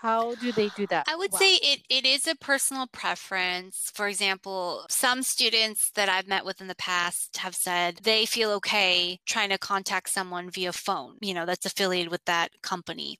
How 0.00 0.34
do 0.36 0.50
they 0.50 0.70
do 0.70 0.86
that? 0.86 1.06
I 1.08 1.16
would 1.16 1.34
say 1.34 1.56
it, 1.56 1.82
it 1.90 2.06
is 2.06 2.26
a 2.26 2.34
personal 2.34 2.86
preference. 2.86 3.90
For 3.94 4.08
example, 4.08 4.86
some 4.88 5.22
students 5.22 5.90
that 5.94 6.08
I've 6.08 6.26
met 6.26 6.46
with 6.46 6.62
in 6.62 6.68
the 6.68 6.74
past 6.74 7.36
have 7.36 7.54
said 7.54 7.98
they 8.02 8.24
feel 8.24 8.50
okay 8.52 9.20
trying 9.26 9.50
to 9.50 9.58
contact 9.58 10.08
someone 10.08 10.48
via 10.48 10.72
phone, 10.72 11.16
you 11.20 11.34
know, 11.34 11.44
that's 11.44 11.66
affiliated 11.66 12.10
with 12.10 12.24
that 12.24 12.62
company. 12.62 13.18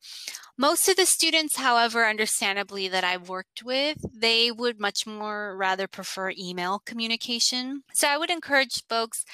Most 0.56 0.88
of 0.88 0.96
the 0.96 1.04
students, 1.04 1.58
however, 1.58 2.06
understandably 2.06 2.88
that 2.88 3.04
I've 3.04 3.28
worked 3.28 3.62
with, 3.62 3.98
they 4.18 4.50
would 4.50 4.80
much 4.80 5.06
more 5.06 5.54
rather 5.58 5.86
prefer 5.86 6.32
email 6.38 6.78
communication. 6.78 7.82
So 7.92 8.08
I 8.08 8.16
would 8.16 8.30
encourage 8.30 8.84
folks 8.88 9.26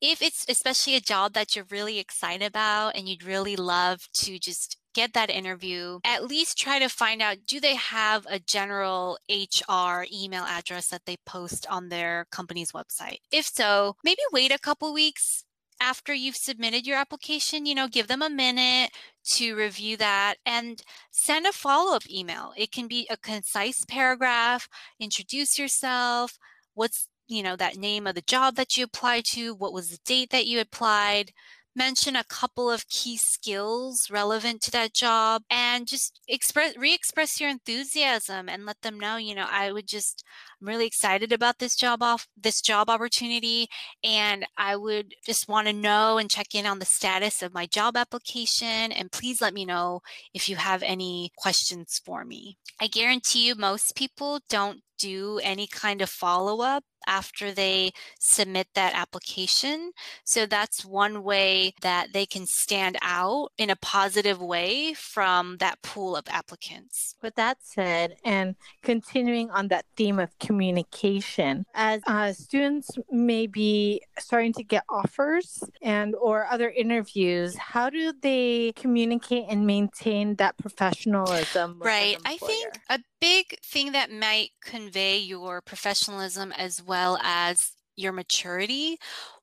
if 0.00 0.20
it's 0.20 0.44
especially 0.48 0.96
a 0.96 1.00
job 1.00 1.32
that 1.34 1.54
you're 1.54 1.66
really 1.70 2.00
excited 2.00 2.46
about 2.46 2.96
and 2.96 3.08
you'd 3.08 3.24
really 3.24 3.54
love 3.56 4.08
to 4.14 4.38
just 4.38 4.76
get 4.98 5.12
that 5.12 5.30
interview, 5.30 6.00
at 6.02 6.24
least 6.24 6.58
try 6.58 6.80
to 6.80 6.88
find 6.88 7.22
out 7.22 7.36
do 7.46 7.60
they 7.60 7.76
have 7.76 8.26
a 8.28 8.40
general 8.40 9.16
HR 9.30 10.04
email 10.12 10.42
address 10.42 10.88
that 10.88 11.02
they 11.06 11.16
post 11.24 11.68
on 11.70 11.88
their 11.88 12.26
company's 12.32 12.72
website? 12.72 13.18
If 13.30 13.46
so, 13.46 13.94
maybe 14.02 14.22
wait 14.32 14.50
a 14.50 14.58
couple 14.58 14.92
weeks 14.92 15.44
after 15.80 16.12
you've 16.12 16.34
submitted 16.34 16.84
your 16.84 16.96
application, 16.96 17.64
you 17.64 17.76
know, 17.76 17.86
give 17.86 18.08
them 18.08 18.22
a 18.22 18.28
minute 18.28 18.90
to 19.34 19.54
review 19.54 19.96
that 19.98 20.34
and 20.44 20.82
send 21.12 21.46
a 21.46 21.52
follow 21.52 21.94
up 21.94 22.10
email. 22.10 22.52
It 22.56 22.72
can 22.72 22.88
be 22.88 23.06
a 23.08 23.16
concise 23.16 23.84
paragraph, 23.86 24.68
introduce 24.98 25.60
yourself, 25.60 26.36
what's, 26.74 27.06
you 27.28 27.44
know, 27.44 27.54
that 27.54 27.76
name 27.76 28.08
of 28.08 28.16
the 28.16 28.22
job 28.22 28.56
that 28.56 28.76
you 28.76 28.82
applied 28.82 29.22
to, 29.34 29.54
what 29.54 29.72
was 29.72 29.90
the 29.90 29.98
date 30.04 30.30
that 30.30 30.46
you 30.46 30.58
applied, 30.58 31.30
mention 31.76 32.16
a 32.16 32.24
couple 32.24 32.70
of 32.70 32.88
key 32.88 33.16
skills 33.16 34.08
relevant 34.10 34.60
to 34.62 34.70
that 34.70 34.92
job 34.94 35.42
and 35.50 35.86
just 35.86 36.20
express 36.28 36.76
re-express 36.76 37.40
your 37.40 37.48
enthusiasm 37.48 38.48
and 38.48 38.66
let 38.66 38.80
them 38.82 38.98
know 38.98 39.16
you 39.16 39.34
know 39.34 39.46
i 39.50 39.70
would 39.70 39.86
just 39.86 40.24
i'm 40.60 40.66
really 40.66 40.86
excited 40.86 41.32
about 41.32 41.58
this 41.58 41.76
job 41.76 42.02
off 42.02 42.26
this 42.36 42.60
job 42.60 42.90
opportunity 42.90 43.68
and 44.02 44.46
i 44.56 44.74
would 44.74 45.14
just 45.24 45.48
want 45.48 45.66
to 45.66 45.72
know 45.72 46.18
and 46.18 46.30
check 46.30 46.54
in 46.54 46.66
on 46.66 46.78
the 46.78 46.84
status 46.84 47.42
of 47.42 47.54
my 47.54 47.66
job 47.66 47.96
application 47.96 48.92
and 48.92 49.12
please 49.12 49.40
let 49.40 49.54
me 49.54 49.64
know 49.64 50.00
if 50.34 50.48
you 50.48 50.56
have 50.56 50.82
any 50.82 51.30
questions 51.36 52.00
for 52.04 52.24
me. 52.24 52.58
I 52.80 52.86
guarantee 52.86 53.46
you 53.46 53.54
most 53.54 53.94
people 53.94 54.40
don't 54.48 54.82
do 54.98 55.38
any 55.42 55.66
kind 55.66 56.02
of 56.02 56.10
follow 56.10 56.60
up 56.60 56.84
after 57.08 57.50
they 57.50 57.90
submit 58.20 58.68
that 58.74 58.94
application. 58.94 59.92
So 60.24 60.46
that's 60.46 60.84
one 60.84 61.24
way 61.24 61.74
that 61.80 62.12
they 62.12 62.26
can 62.26 62.46
stand 62.46 62.98
out 63.02 63.48
in 63.56 63.70
a 63.70 63.76
positive 63.76 64.40
way 64.40 64.94
from 64.94 65.56
that 65.56 65.82
pool 65.82 66.14
of 66.14 66.26
applicants. 66.28 67.16
With 67.22 67.34
that 67.36 67.58
said, 67.62 68.16
and 68.24 68.54
continuing 68.82 69.50
on 69.50 69.68
that 69.68 69.86
theme 69.96 70.18
of 70.18 70.38
communication, 70.38 71.64
as 71.74 72.02
uh, 72.06 72.32
students 72.32 72.90
may 73.10 73.46
be 73.46 74.02
starting 74.18 74.52
to 74.54 74.62
get 74.62 74.84
offers 74.88 75.64
and 75.80 76.14
or 76.14 76.46
other 76.46 76.68
interviews, 76.70 77.56
how 77.56 77.88
do 77.88 78.12
they 78.20 78.72
communicate 78.76 79.46
and 79.48 79.66
maintain 79.66 80.36
that 80.36 80.58
professionalism? 80.58 81.80
Right. 81.80 82.18
I 82.24 82.36
think 82.36 82.80
a 82.90 83.00
big 83.20 83.58
thing 83.60 83.92
that 83.92 84.12
might 84.12 84.50
convey 84.62 85.18
your 85.18 85.60
professionalism 85.60 86.52
as 86.52 86.82
well 86.82 86.97
as 87.22 87.72
your 87.96 88.12
maturity 88.12 88.98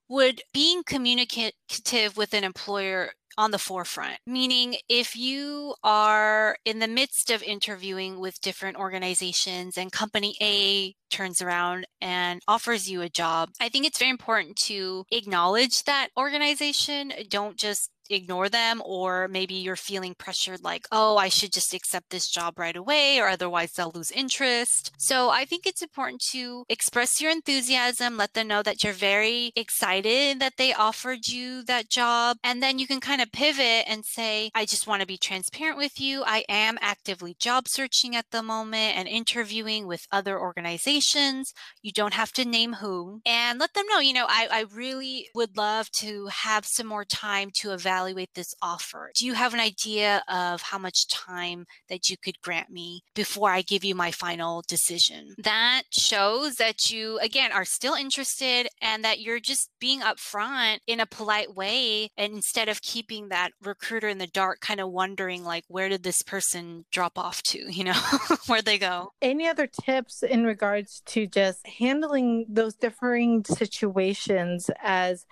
would 0.07 0.41
being 0.53 0.83
communicative 0.83 2.15
with 2.15 2.33
an 2.33 2.43
employer 2.43 3.12
on 3.38 3.51
the 3.51 3.57
forefront. 3.57 4.17
Meaning, 4.25 4.77
if 4.88 5.15
you 5.15 5.75
are 5.83 6.55
in 6.63 6.79
the 6.79 6.88
midst 6.88 7.29
of 7.29 7.43
interviewing 7.43 8.19
with 8.19 8.39
different 8.41 8.77
organizations 8.77 9.77
and 9.77 9.91
company 9.91 10.35
A 10.41 10.95
turns 11.09 11.41
around 11.41 11.85
and 12.00 12.41
offers 12.47 12.89
you 12.89 13.01
a 13.01 13.09
job, 13.09 13.50
I 13.59 13.69
think 13.69 13.85
it's 13.85 14.00
very 14.00 14.12
important 14.12 14.55
to 14.57 15.05
acknowledge 15.12 15.83
that 15.83 16.09
organization. 16.17 17.12
Don't 17.29 17.57
just 17.57 17.89
ignore 18.09 18.50
them 18.50 18.81
or 18.85 19.27
maybe 19.27 19.55
you're 19.55 19.75
feeling 19.75 20.15
pressured 20.17 20.63
like 20.63 20.88
oh 20.91 21.17
i 21.17 21.29
should 21.29 21.51
just 21.51 21.74
accept 21.74 22.09
this 22.09 22.29
job 22.29 22.57
right 22.59 22.75
away 22.75 23.19
or 23.19 23.27
otherwise 23.27 23.71
they'll 23.71 23.91
lose 23.93 24.12
interest. 24.12 24.91
So 24.97 25.29
i 25.29 25.45
think 25.45 25.65
it's 25.65 25.81
important 25.81 26.21
to 26.31 26.65
express 26.69 27.21
your 27.21 27.31
enthusiasm 27.31 28.17
let 28.17 28.33
them 28.33 28.47
know 28.47 28.62
that 28.63 28.83
you're 28.83 28.93
very 28.93 29.51
excited 29.55 30.39
that 30.39 30.53
they 30.57 30.74
offered 30.74 31.27
you 31.27 31.63
that 31.63 31.89
job 31.89 32.38
and 32.43 32.62
then 32.62 32.79
you 32.79 32.88
can 32.88 33.00
kind 33.00 33.21
of 33.21 33.31
pivot 33.31 33.85
and 33.88 34.05
say 34.05 34.50
i 34.55 34.65
just 34.65 34.88
want 34.88 35.01
to 35.01 35.07
be 35.07 35.17
transparent 35.17 35.77
with 35.77 36.00
you. 36.00 36.24
I 36.25 36.43
am 36.47 36.77
actively 36.81 37.35
job 37.39 37.67
searching 37.67 38.15
at 38.15 38.25
the 38.31 38.43
moment 38.43 38.97
and 38.97 39.07
interviewing 39.07 39.88
with 39.88 40.07
other 40.12 40.39
organizations. 40.39 41.53
You 41.81 41.91
don't 41.91 42.13
have 42.13 42.31
to 42.33 42.45
name 42.45 42.74
who 42.74 43.21
and 43.25 43.59
let 43.59 43.74
them 43.74 43.85
know 43.89 44.00
you 44.00 44.13
know 44.13 44.25
i, 44.27 44.47
I 44.51 44.65
really 44.74 45.27
would 45.33 45.57
love 45.57 45.89
to 46.00 46.27
have 46.27 46.65
some 46.65 46.88
more 46.88 47.05
time 47.05 47.50
to 47.62 47.71
evaluate 47.71 47.94
evaluate 47.95 48.33
this 48.35 48.53
offer? 48.61 49.11
Do 49.15 49.25
you 49.25 49.33
have 49.33 49.53
an 49.53 49.59
idea 49.59 50.21
of 50.27 50.61
how 50.61 50.77
much 50.77 51.07
time 51.07 51.65
that 51.89 52.09
you 52.09 52.17
could 52.17 52.41
grant 52.41 52.69
me 52.69 53.01
before 53.13 53.51
I 53.51 53.61
give 53.61 53.85
you 53.85 53.95
my 53.95 54.11
final 54.11 54.63
decision? 54.67 55.35
That 55.37 55.83
shows 55.91 56.55
that 56.55 56.91
you, 56.91 57.17
again, 57.19 57.51
are 57.53 57.63
still 57.63 57.93
interested 57.93 58.67
and 58.81 59.03
that 59.03 59.21
you're 59.21 59.39
just 59.39 59.69
being 59.79 60.01
upfront 60.01 60.79
in 60.87 60.99
a 60.99 61.05
polite 61.05 61.55
way. 61.55 62.09
And 62.17 62.33
instead 62.33 62.67
of 62.67 62.81
keeping 62.81 63.29
that 63.29 63.51
recruiter 63.63 64.09
in 64.09 64.17
the 64.17 64.27
dark, 64.27 64.59
kind 64.59 64.81
of 64.81 64.91
wondering, 64.91 65.45
like, 65.45 65.63
where 65.69 65.87
did 65.87 66.03
this 66.03 66.21
person 66.21 66.85
drop 66.91 67.17
off 67.17 67.41
to? 67.43 67.59
You 67.75 67.83
know, 67.83 68.01
where'd 68.47 68.63
they 68.63 68.77
go? 68.77 69.11
Any 69.21 69.49
other 69.49 69.67
tips 69.67 70.23
in 70.23 70.45
regards 70.45 71.01
to 71.07 71.27
just 71.27 71.67
handling 71.67 72.45
those 72.47 72.73
differing 72.73 73.43
situations 73.43 74.69
as 74.81 75.25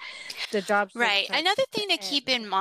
the 0.51 0.61
job? 0.61 0.89
Right. 0.93 1.25
Another 1.29 1.63
thing 1.71 1.87
to 1.87 1.97
keep 1.97 2.27
in 2.27 2.47
mind 2.47 2.52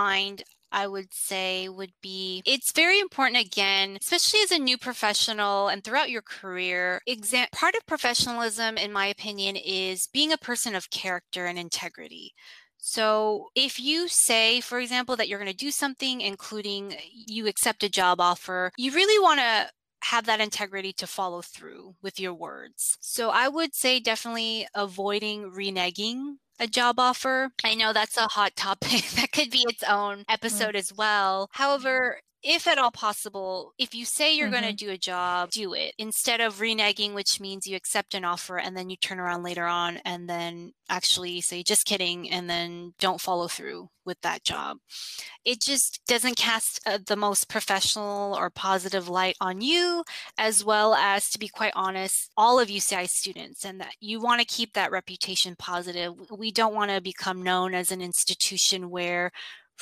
I 0.73 0.87
would 0.87 1.13
say 1.13 1.69
would 1.69 1.93
be 2.01 2.43
it's 2.47 2.73
very 2.73 2.99
important 2.99 3.39
again, 3.45 3.99
especially 4.01 4.41
as 4.41 4.51
a 4.51 4.59
new 4.59 4.79
professional 4.79 5.69
and 5.69 5.85
throughout 5.85 6.11
your 6.11 6.23
career. 6.23 7.01
Exam- 7.07 7.49
part 7.53 7.75
of 7.75 7.87
professionalism, 7.87 8.79
in 8.79 8.93
my 8.93 9.07
opinion, 9.07 9.57
is 9.57 10.09
being 10.13 10.33
a 10.33 10.39
person 10.39 10.75
of 10.75 10.91
character 10.91 11.47
and 11.47 11.59
integrity. 11.59 12.33
So, 12.79 13.51
if 13.55 13.79
you 13.79 14.09
say, 14.09 14.61
for 14.61 14.81
example, 14.81 15.15
that 15.17 15.29
you're 15.29 15.39
going 15.39 15.51
to 15.51 15.57
do 15.57 15.71
something, 15.71 16.21
including 16.21 16.95
uh, 16.95 16.97
you 17.13 17.47
accept 17.47 17.85
a 17.85 17.89
job 17.89 18.21
offer, 18.21 18.73
you 18.77 18.91
really 18.93 19.23
want 19.23 19.39
to 19.41 19.71
have 20.09 20.27
that 20.27 20.41
integrity 20.41 20.93
to 20.95 21.07
follow 21.07 21.43
through 21.43 21.95
with 22.03 22.19
your 22.19 22.35
words. 22.35 22.99
So, 23.01 23.31
I 23.31 23.47
would 23.47 23.75
say 23.75 24.01
definitely 24.01 24.67
avoiding 24.75 25.53
reneging 25.53 26.39
a 26.63 26.67
job 26.69 26.99
offer. 27.01 27.51
I 27.65 27.75
know 27.75 27.93
that's 27.93 28.17
a 28.17 28.29
hot 28.29 28.55
topic 28.55 29.03
that 29.17 29.33
could 29.33 29.51
be 29.51 29.65
its 29.69 29.83
own 29.83 30.25
episode 30.29 30.75
mm. 30.75 30.79
as 30.79 30.93
well. 30.97 31.51
However, 31.53 32.21
if 32.43 32.67
at 32.67 32.79
all 32.79 32.91
possible, 32.91 33.73
if 33.79 33.95
you 33.95 34.05
say 34.05 34.35
you're 34.35 34.49
mm-hmm. 34.49 34.63
going 34.63 34.77
to 34.77 34.85
do 34.85 34.91
a 34.91 34.99
job, 34.99 35.51
do 35.51 35.75
it 35.75 35.95
instead 35.99 36.41
of 36.41 36.59
reneging, 36.59 37.15
which 37.15 37.41
means 37.41 37.67
you 37.67 37.77
accept 37.77 38.15
an 38.15 38.25
offer 38.25 38.59
and 38.59 38.77
then 38.77 38.91
you 38.91 38.97
turn 38.97 39.21
around 39.21 39.43
later 39.43 39.65
on 39.65 39.99
and 40.05 40.29
then 40.29 40.73
actually 40.89 41.41
say, 41.41 41.63
just 41.63 41.87
kidding, 41.87 42.31
and 42.31 42.51
then 42.51 42.95
don't 42.99 43.21
follow 43.21 43.49
through 43.49 43.89
with 44.05 44.21
that 44.23 44.45
job. 44.45 44.79
It 45.45 45.61
just 45.61 46.01
doesn't 46.07 46.37
cast 46.37 46.81
uh, 46.87 46.99
the 47.07 47.17
most 47.17 47.49
professional 47.49 48.35
or 48.35 48.51
positive 48.51 49.09
light 49.09 49.37
on 49.41 49.61
you, 49.61 50.05
as 50.37 50.65
well 50.65 50.95
as, 50.95 51.31
to 51.31 51.39
be 51.39 51.49
quite 51.49 51.73
honest, 51.75 52.31
all 52.37 52.59
of 52.59 52.69
UCI 52.69 53.09
students, 53.09 53.65
and 53.65 53.81
that 53.81 53.95
you 54.01 54.21
want 54.21 54.41
to 54.41 54.47
keep 54.47 54.75
that 54.75 54.91
reputation 54.91 55.55
positive. 55.57 56.15
We 56.31 56.51
don't 56.51 56.75
want 56.75 56.91
to 56.91 57.01
become 57.01 57.43
known 57.43 57.75
as 57.75 57.91
an 57.91 58.03
institution 58.03 58.91
where 58.91 59.31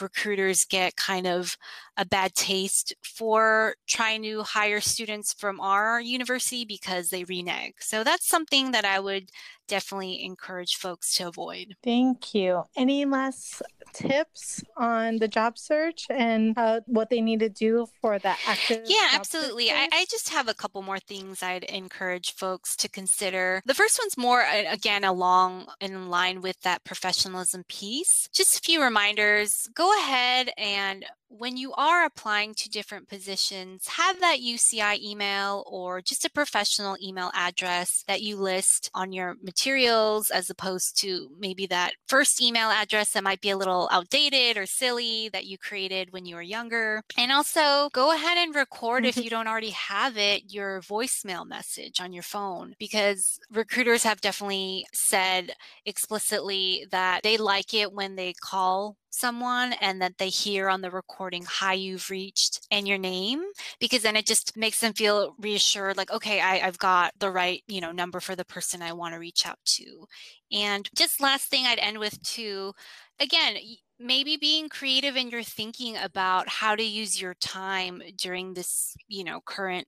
recruiters 0.00 0.64
get 0.64 0.96
kind 0.96 1.26
of 1.26 1.56
a 1.96 2.04
bad 2.04 2.34
taste 2.34 2.94
for 3.02 3.74
trying 3.86 4.22
to 4.22 4.42
hire 4.42 4.80
students 4.80 5.32
from 5.32 5.60
our 5.60 6.00
university 6.00 6.64
because 6.64 7.10
they 7.10 7.24
renege. 7.24 7.74
So 7.80 8.04
that's 8.04 8.28
something 8.28 8.72
that 8.72 8.84
I 8.84 9.00
would 9.00 9.30
definitely 9.70 10.24
encourage 10.24 10.76
folks 10.76 11.14
to 11.14 11.28
avoid. 11.28 11.76
Thank 11.82 12.34
you. 12.34 12.64
Any 12.76 13.04
last 13.04 13.62
tips 13.92 14.62
on 14.76 15.18
the 15.18 15.28
job 15.28 15.56
search 15.56 16.06
and 16.10 16.58
uh, 16.58 16.80
what 16.86 17.08
they 17.08 17.20
need 17.20 17.40
to 17.40 17.48
do 17.48 17.86
for 18.00 18.18
the 18.18 18.34
active? 18.46 18.82
Yeah, 18.86 19.08
absolutely. 19.12 19.70
I, 19.70 19.88
I, 19.92 20.04
just 20.10 20.30
have 20.30 20.48
a 20.48 20.54
couple 20.54 20.82
more 20.82 20.98
things 20.98 21.42
I'd 21.42 21.64
encourage 21.64 22.34
folks 22.34 22.74
to 22.76 22.88
consider. 22.88 23.62
The 23.64 23.74
first 23.74 24.00
one's 24.02 24.18
more, 24.18 24.44
again, 24.68 25.04
along 25.04 25.66
in 25.80 26.08
line 26.10 26.40
with 26.40 26.60
that 26.62 26.82
professionalism 26.84 27.64
piece. 27.68 28.28
Just 28.32 28.58
a 28.58 28.60
few 28.60 28.82
reminders. 28.82 29.68
Go 29.74 29.96
ahead 30.00 30.50
and 30.58 31.04
when 31.30 31.56
you 31.56 31.72
are 31.74 32.04
applying 32.04 32.54
to 32.54 32.68
different 32.68 33.08
positions, 33.08 33.86
have 33.86 34.20
that 34.20 34.40
UCI 34.40 35.00
email 35.00 35.64
or 35.66 36.02
just 36.02 36.24
a 36.24 36.30
professional 36.30 36.96
email 37.00 37.30
address 37.34 38.04
that 38.08 38.20
you 38.20 38.36
list 38.36 38.90
on 38.94 39.12
your 39.12 39.36
materials 39.40 40.30
as 40.30 40.50
opposed 40.50 41.00
to 41.00 41.30
maybe 41.38 41.66
that 41.66 41.92
first 42.08 42.42
email 42.42 42.68
address 42.68 43.12
that 43.12 43.22
might 43.22 43.40
be 43.40 43.50
a 43.50 43.56
little 43.56 43.88
outdated 43.92 44.56
or 44.56 44.66
silly 44.66 45.30
that 45.32 45.46
you 45.46 45.56
created 45.56 46.12
when 46.12 46.26
you 46.26 46.34
were 46.34 46.42
younger. 46.42 47.02
And 47.16 47.30
also 47.30 47.90
go 47.92 48.12
ahead 48.12 48.36
and 48.36 48.54
record 48.54 49.06
if 49.06 49.14
mm-hmm. 49.14 49.22
you 49.22 49.30
don't 49.30 49.46
already 49.46 49.70
have 49.70 50.16
it, 50.16 50.52
your 50.52 50.80
voicemail 50.80 51.46
message 51.46 52.00
on 52.00 52.12
your 52.12 52.24
phone 52.24 52.74
because 52.78 53.38
recruiters 53.52 54.02
have 54.02 54.20
definitely 54.20 54.84
said 54.92 55.52
explicitly 55.86 56.86
that 56.90 57.22
they 57.22 57.36
like 57.36 57.72
it 57.72 57.92
when 57.92 58.16
they 58.16 58.32
call 58.32 58.96
someone 59.10 59.74
and 59.80 60.00
that 60.00 60.18
they 60.18 60.28
hear 60.28 60.68
on 60.68 60.80
the 60.80 60.90
recording 60.90 61.44
hi 61.44 61.72
you've 61.72 62.08
reached 62.10 62.66
and 62.70 62.86
your 62.86 62.98
name 62.98 63.42
because 63.80 64.02
then 64.02 64.16
it 64.16 64.26
just 64.26 64.56
makes 64.56 64.80
them 64.80 64.92
feel 64.92 65.34
reassured 65.40 65.96
like 65.96 66.10
okay 66.10 66.40
I, 66.40 66.66
i've 66.66 66.78
got 66.78 67.12
the 67.18 67.30
right 67.30 67.62
you 67.66 67.80
know 67.80 67.92
number 67.92 68.20
for 68.20 68.36
the 68.36 68.44
person 68.44 68.82
i 68.82 68.92
want 68.92 69.14
to 69.14 69.20
reach 69.20 69.46
out 69.46 69.58
to. 69.76 70.06
And 70.52 70.88
just 70.94 71.20
last 71.20 71.50
thing 71.50 71.66
i'd 71.66 71.78
end 71.78 71.98
with 71.98 72.22
too 72.22 72.72
again 73.20 73.56
maybe 73.98 74.36
being 74.36 74.68
creative 74.68 75.16
in 75.16 75.28
your 75.28 75.42
thinking 75.42 75.96
about 75.96 76.48
how 76.48 76.74
to 76.74 76.82
use 76.82 77.20
your 77.20 77.34
time 77.34 78.02
during 78.16 78.54
this 78.54 78.96
you 79.08 79.24
know 79.24 79.40
current 79.44 79.86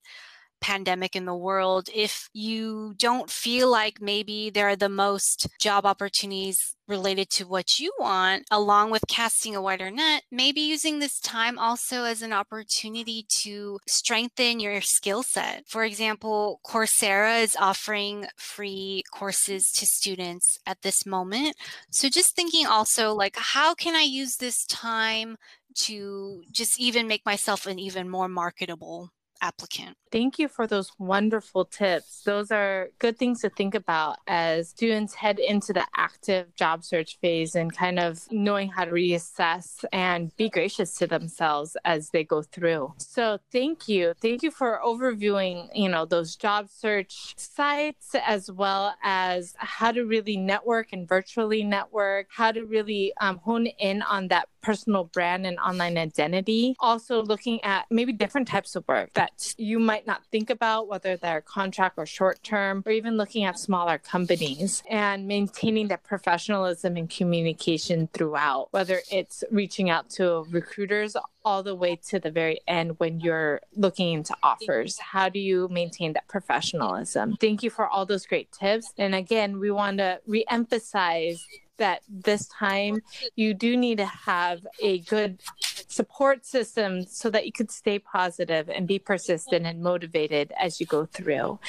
pandemic 0.63 1.15
in 1.15 1.25
the 1.25 1.35
world, 1.35 1.89
if 1.93 2.29
you 2.33 2.95
don't 2.97 3.29
feel 3.29 3.69
like 3.69 4.01
maybe 4.01 4.49
there 4.49 4.69
are 4.69 4.77
the 4.77 4.89
most 4.89 5.47
job 5.59 5.85
opportunities 5.85 6.75
related 6.87 7.29
to 7.29 7.47
what 7.47 7.79
you 7.79 7.91
want, 7.99 8.45
along 8.49 8.89
with 8.89 9.03
casting 9.09 9.55
a 9.55 9.61
wider 9.61 9.91
net, 9.91 10.23
maybe 10.31 10.61
using 10.61 10.99
this 10.99 11.19
time 11.19 11.59
also 11.59 12.03
as 12.03 12.21
an 12.21 12.33
opportunity 12.33 13.25
to 13.29 13.77
strengthen 13.87 14.59
your 14.59 14.79
skill 14.81 15.21
set. 15.21 15.63
For 15.67 15.83
example, 15.83 16.61
Coursera 16.65 17.41
is 17.41 17.57
offering 17.59 18.25
free 18.37 19.03
courses 19.13 19.71
to 19.73 19.85
students 19.85 20.57
at 20.65 20.81
this 20.81 21.05
moment. 21.05 21.55
So 21.91 22.07
just 22.09 22.35
thinking 22.35 22.65
also 22.65 23.13
like, 23.13 23.35
how 23.37 23.75
can 23.75 23.95
I 23.95 24.03
use 24.03 24.37
this 24.37 24.65
time 24.65 25.37
to 25.75 26.43
just 26.51 26.79
even 26.79 27.07
make 27.07 27.25
myself 27.25 27.65
an 27.65 27.79
even 27.79 28.07
more 28.09 28.27
marketable 28.29 29.11
applicant. 29.43 29.97
Thank 30.11 30.39
you 30.39 30.47
for 30.47 30.67
those 30.67 30.91
wonderful 30.97 31.65
tips. 31.65 32.21
Those 32.23 32.51
are 32.51 32.89
good 32.99 33.17
things 33.17 33.41
to 33.41 33.49
think 33.49 33.75
about 33.75 34.17
as 34.27 34.69
students 34.69 35.15
head 35.15 35.39
into 35.39 35.73
the 35.73 35.85
active 35.97 36.55
job 36.55 36.83
search 36.83 37.17
phase 37.19 37.55
and 37.55 37.75
kind 37.75 37.99
of 37.99 38.25
knowing 38.31 38.69
how 38.69 38.85
to 38.85 38.91
reassess 38.91 39.83
and 39.91 40.35
be 40.37 40.49
gracious 40.49 40.95
to 40.99 41.07
themselves 41.07 41.75
as 41.83 42.11
they 42.11 42.23
go 42.23 42.41
through. 42.41 42.93
So, 42.99 43.39
thank 43.51 43.87
you. 43.87 44.13
Thank 44.21 44.43
you 44.43 44.51
for 44.51 44.79
overviewing, 44.85 45.67
you 45.73 45.89
know, 45.89 46.05
those 46.05 46.35
job 46.35 46.69
search 46.69 47.33
sites 47.35 48.15
as 48.25 48.51
well 48.51 48.95
as 49.03 49.55
how 49.57 49.91
to 49.91 50.05
really 50.05 50.37
network 50.37 50.93
and 50.93 51.07
virtually 51.07 51.63
network, 51.63 52.27
how 52.29 52.51
to 52.51 52.65
really 52.65 53.13
um, 53.19 53.37
hone 53.39 53.65
in 53.65 54.03
on 54.03 54.29
that 54.29 54.47
personal 54.63 55.03
brand 55.03 55.45
and 55.45 55.59
online 55.59 55.97
identity. 55.97 56.75
Also, 56.79 57.21
looking 57.21 57.63
at 57.63 57.85
maybe 57.91 58.13
different 58.13 58.47
types 58.47 58.75
of 58.75 58.87
work 58.87 59.13
that 59.13 59.53
you 59.57 59.77
might 59.77 60.07
not 60.07 60.23
think 60.31 60.49
about, 60.49 60.87
whether 60.87 61.17
they're 61.17 61.41
contract 61.41 61.95
or 61.97 62.05
short 62.05 62.41
term, 62.43 62.81
or 62.85 62.91
even 62.91 63.17
looking 63.17 63.43
at 63.43 63.59
smaller 63.59 63.97
companies 63.97 64.81
and 64.89 65.27
maintaining 65.27 65.89
that 65.89 66.03
professionalism 66.03 66.97
and 66.97 67.09
communication 67.09 68.09
throughout, 68.13 68.69
whether 68.71 69.01
it's 69.11 69.43
reaching 69.51 69.89
out 69.89 70.09
to 70.09 70.45
recruiters 70.49 71.15
all 71.45 71.61
the 71.61 71.75
way 71.75 71.95
to 71.97 72.19
the 72.19 72.31
very 72.31 72.59
end 72.67 72.97
when 72.99 73.19
you're 73.19 73.59
looking 73.75 74.13
into 74.13 74.33
offers. 74.41 74.97
How 74.97 75.27
do 75.27 75.39
you 75.39 75.67
maintain 75.69 76.13
that 76.13 76.27
professionalism? 76.27 77.35
Thank 77.39 77.63
you 77.63 77.69
for 77.69 77.87
all 77.87 78.05
those 78.05 78.25
great 78.25 78.49
tips. 78.51 78.93
And 78.97 79.13
again, 79.13 79.59
we 79.59 79.69
want 79.69 79.97
to 79.97 80.21
reemphasize 80.27 81.41
that 81.77 82.01
this 82.09 82.47
time 82.47 82.99
you 83.35 83.53
do 83.53 83.75
need 83.75 83.97
to 83.97 84.05
have 84.05 84.65
a 84.81 84.99
good 84.99 85.39
support 85.87 86.45
system 86.45 87.03
so 87.03 87.29
that 87.29 87.45
you 87.45 87.51
could 87.51 87.69
stay 87.71 87.99
positive 87.99 88.69
and 88.69 88.87
be 88.87 88.99
persistent 88.99 89.65
and 89.65 89.81
motivated 89.81 90.51
as 90.59 90.79
you 90.79 90.85
go 90.85 91.05
through. 91.05 91.59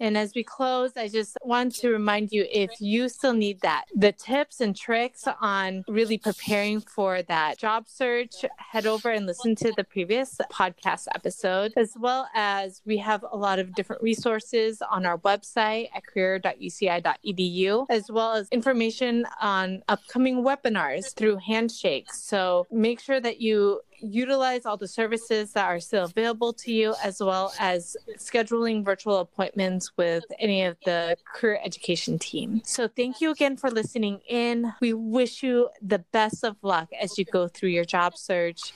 And 0.00 0.16
as 0.16 0.34
we 0.34 0.44
close, 0.44 0.96
I 0.96 1.08
just 1.08 1.36
want 1.42 1.74
to 1.76 1.90
remind 1.90 2.32
you 2.32 2.46
if 2.50 2.70
you 2.80 3.08
still 3.08 3.32
need 3.32 3.60
that, 3.60 3.84
the 3.94 4.12
tips 4.12 4.60
and 4.60 4.76
tricks 4.76 5.24
on 5.40 5.84
really 5.88 6.18
preparing 6.18 6.80
for 6.80 7.22
that 7.22 7.58
job 7.58 7.88
search, 7.88 8.44
head 8.58 8.86
over 8.86 9.10
and 9.10 9.26
listen 9.26 9.54
to 9.56 9.72
the 9.76 9.84
previous 9.84 10.40
podcast 10.52 11.06
episode, 11.14 11.72
as 11.76 11.94
well 11.98 12.28
as 12.34 12.82
we 12.86 12.98
have 12.98 13.24
a 13.30 13.36
lot 13.36 13.58
of 13.58 13.74
different 13.74 14.02
resources 14.02 14.82
on 14.82 15.06
our 15.06 15.18
website 15.18 15.88
at 15.94 16.06
career.uci.edu, 16.06 17.86
as 17.88 18.10
well 18.10 18.34
as 18.34 18.48
information 18.50 19.24
on 19.44 19.82
upcoming 19.88 20.42
webinars 20.42 21.14
through 21.14 21.36
Handshake. 21.36 22.12
So 22.12 22.66
make 22.72 22.98
sure 22.98 23.20
that 23.20 23.42
you 23.42 23.82
utilize 24.00 24.64
all 24.66 24.76
the 24.76 24.88
services 24.88 25.52
that 25.52 25.66
are 25.66 25.80
still 25.80 26.04
available 26.04 26.52
to 26.52 26.72
you, 26.72 26.94
as 27.02 27.20
well 27.20 27.52
as 27.58 27.96
scheduling 28.16 28.84
virtual 28.84 29.18
appointments 29.18 29.92
with 29.96 30.24
any 30.38 30.64
of 30.64 30.76
the 30.84 31.16
career 31.34 31.60
education 31.62 32.18
team. 32.18 32.62
So, 32.64 32.88
thank 32.88 33.20
you 33.20 33.30
again 33.30 33.56
for 33.56 33.70
listening 33.70 34.20
in. 34.28 34.72
We 34.80 34.92
wish 34.92 35.42
you 35.42 35.68
the 35.80 35.98
best 35.98 36.44
of 36.44 36.56
luck 36.62 36.88
as 37.00 37.18
you 37.18 37.24
go 37.24 37.48
through 37.48 37.70
your 37.70 37.84
job 37.84 38.16
search. 38.16 38.72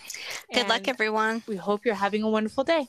Good 0.52 0.68
luck, 0.68 0.87
everyone. 0.88 1.42
We 1.46 1.57
hope 1.57 1.85
you're 1.85 1.94
having 1.94 2.22
a 2.22 2.31
wonderful 2.31 2.64
day. 2.64 2.88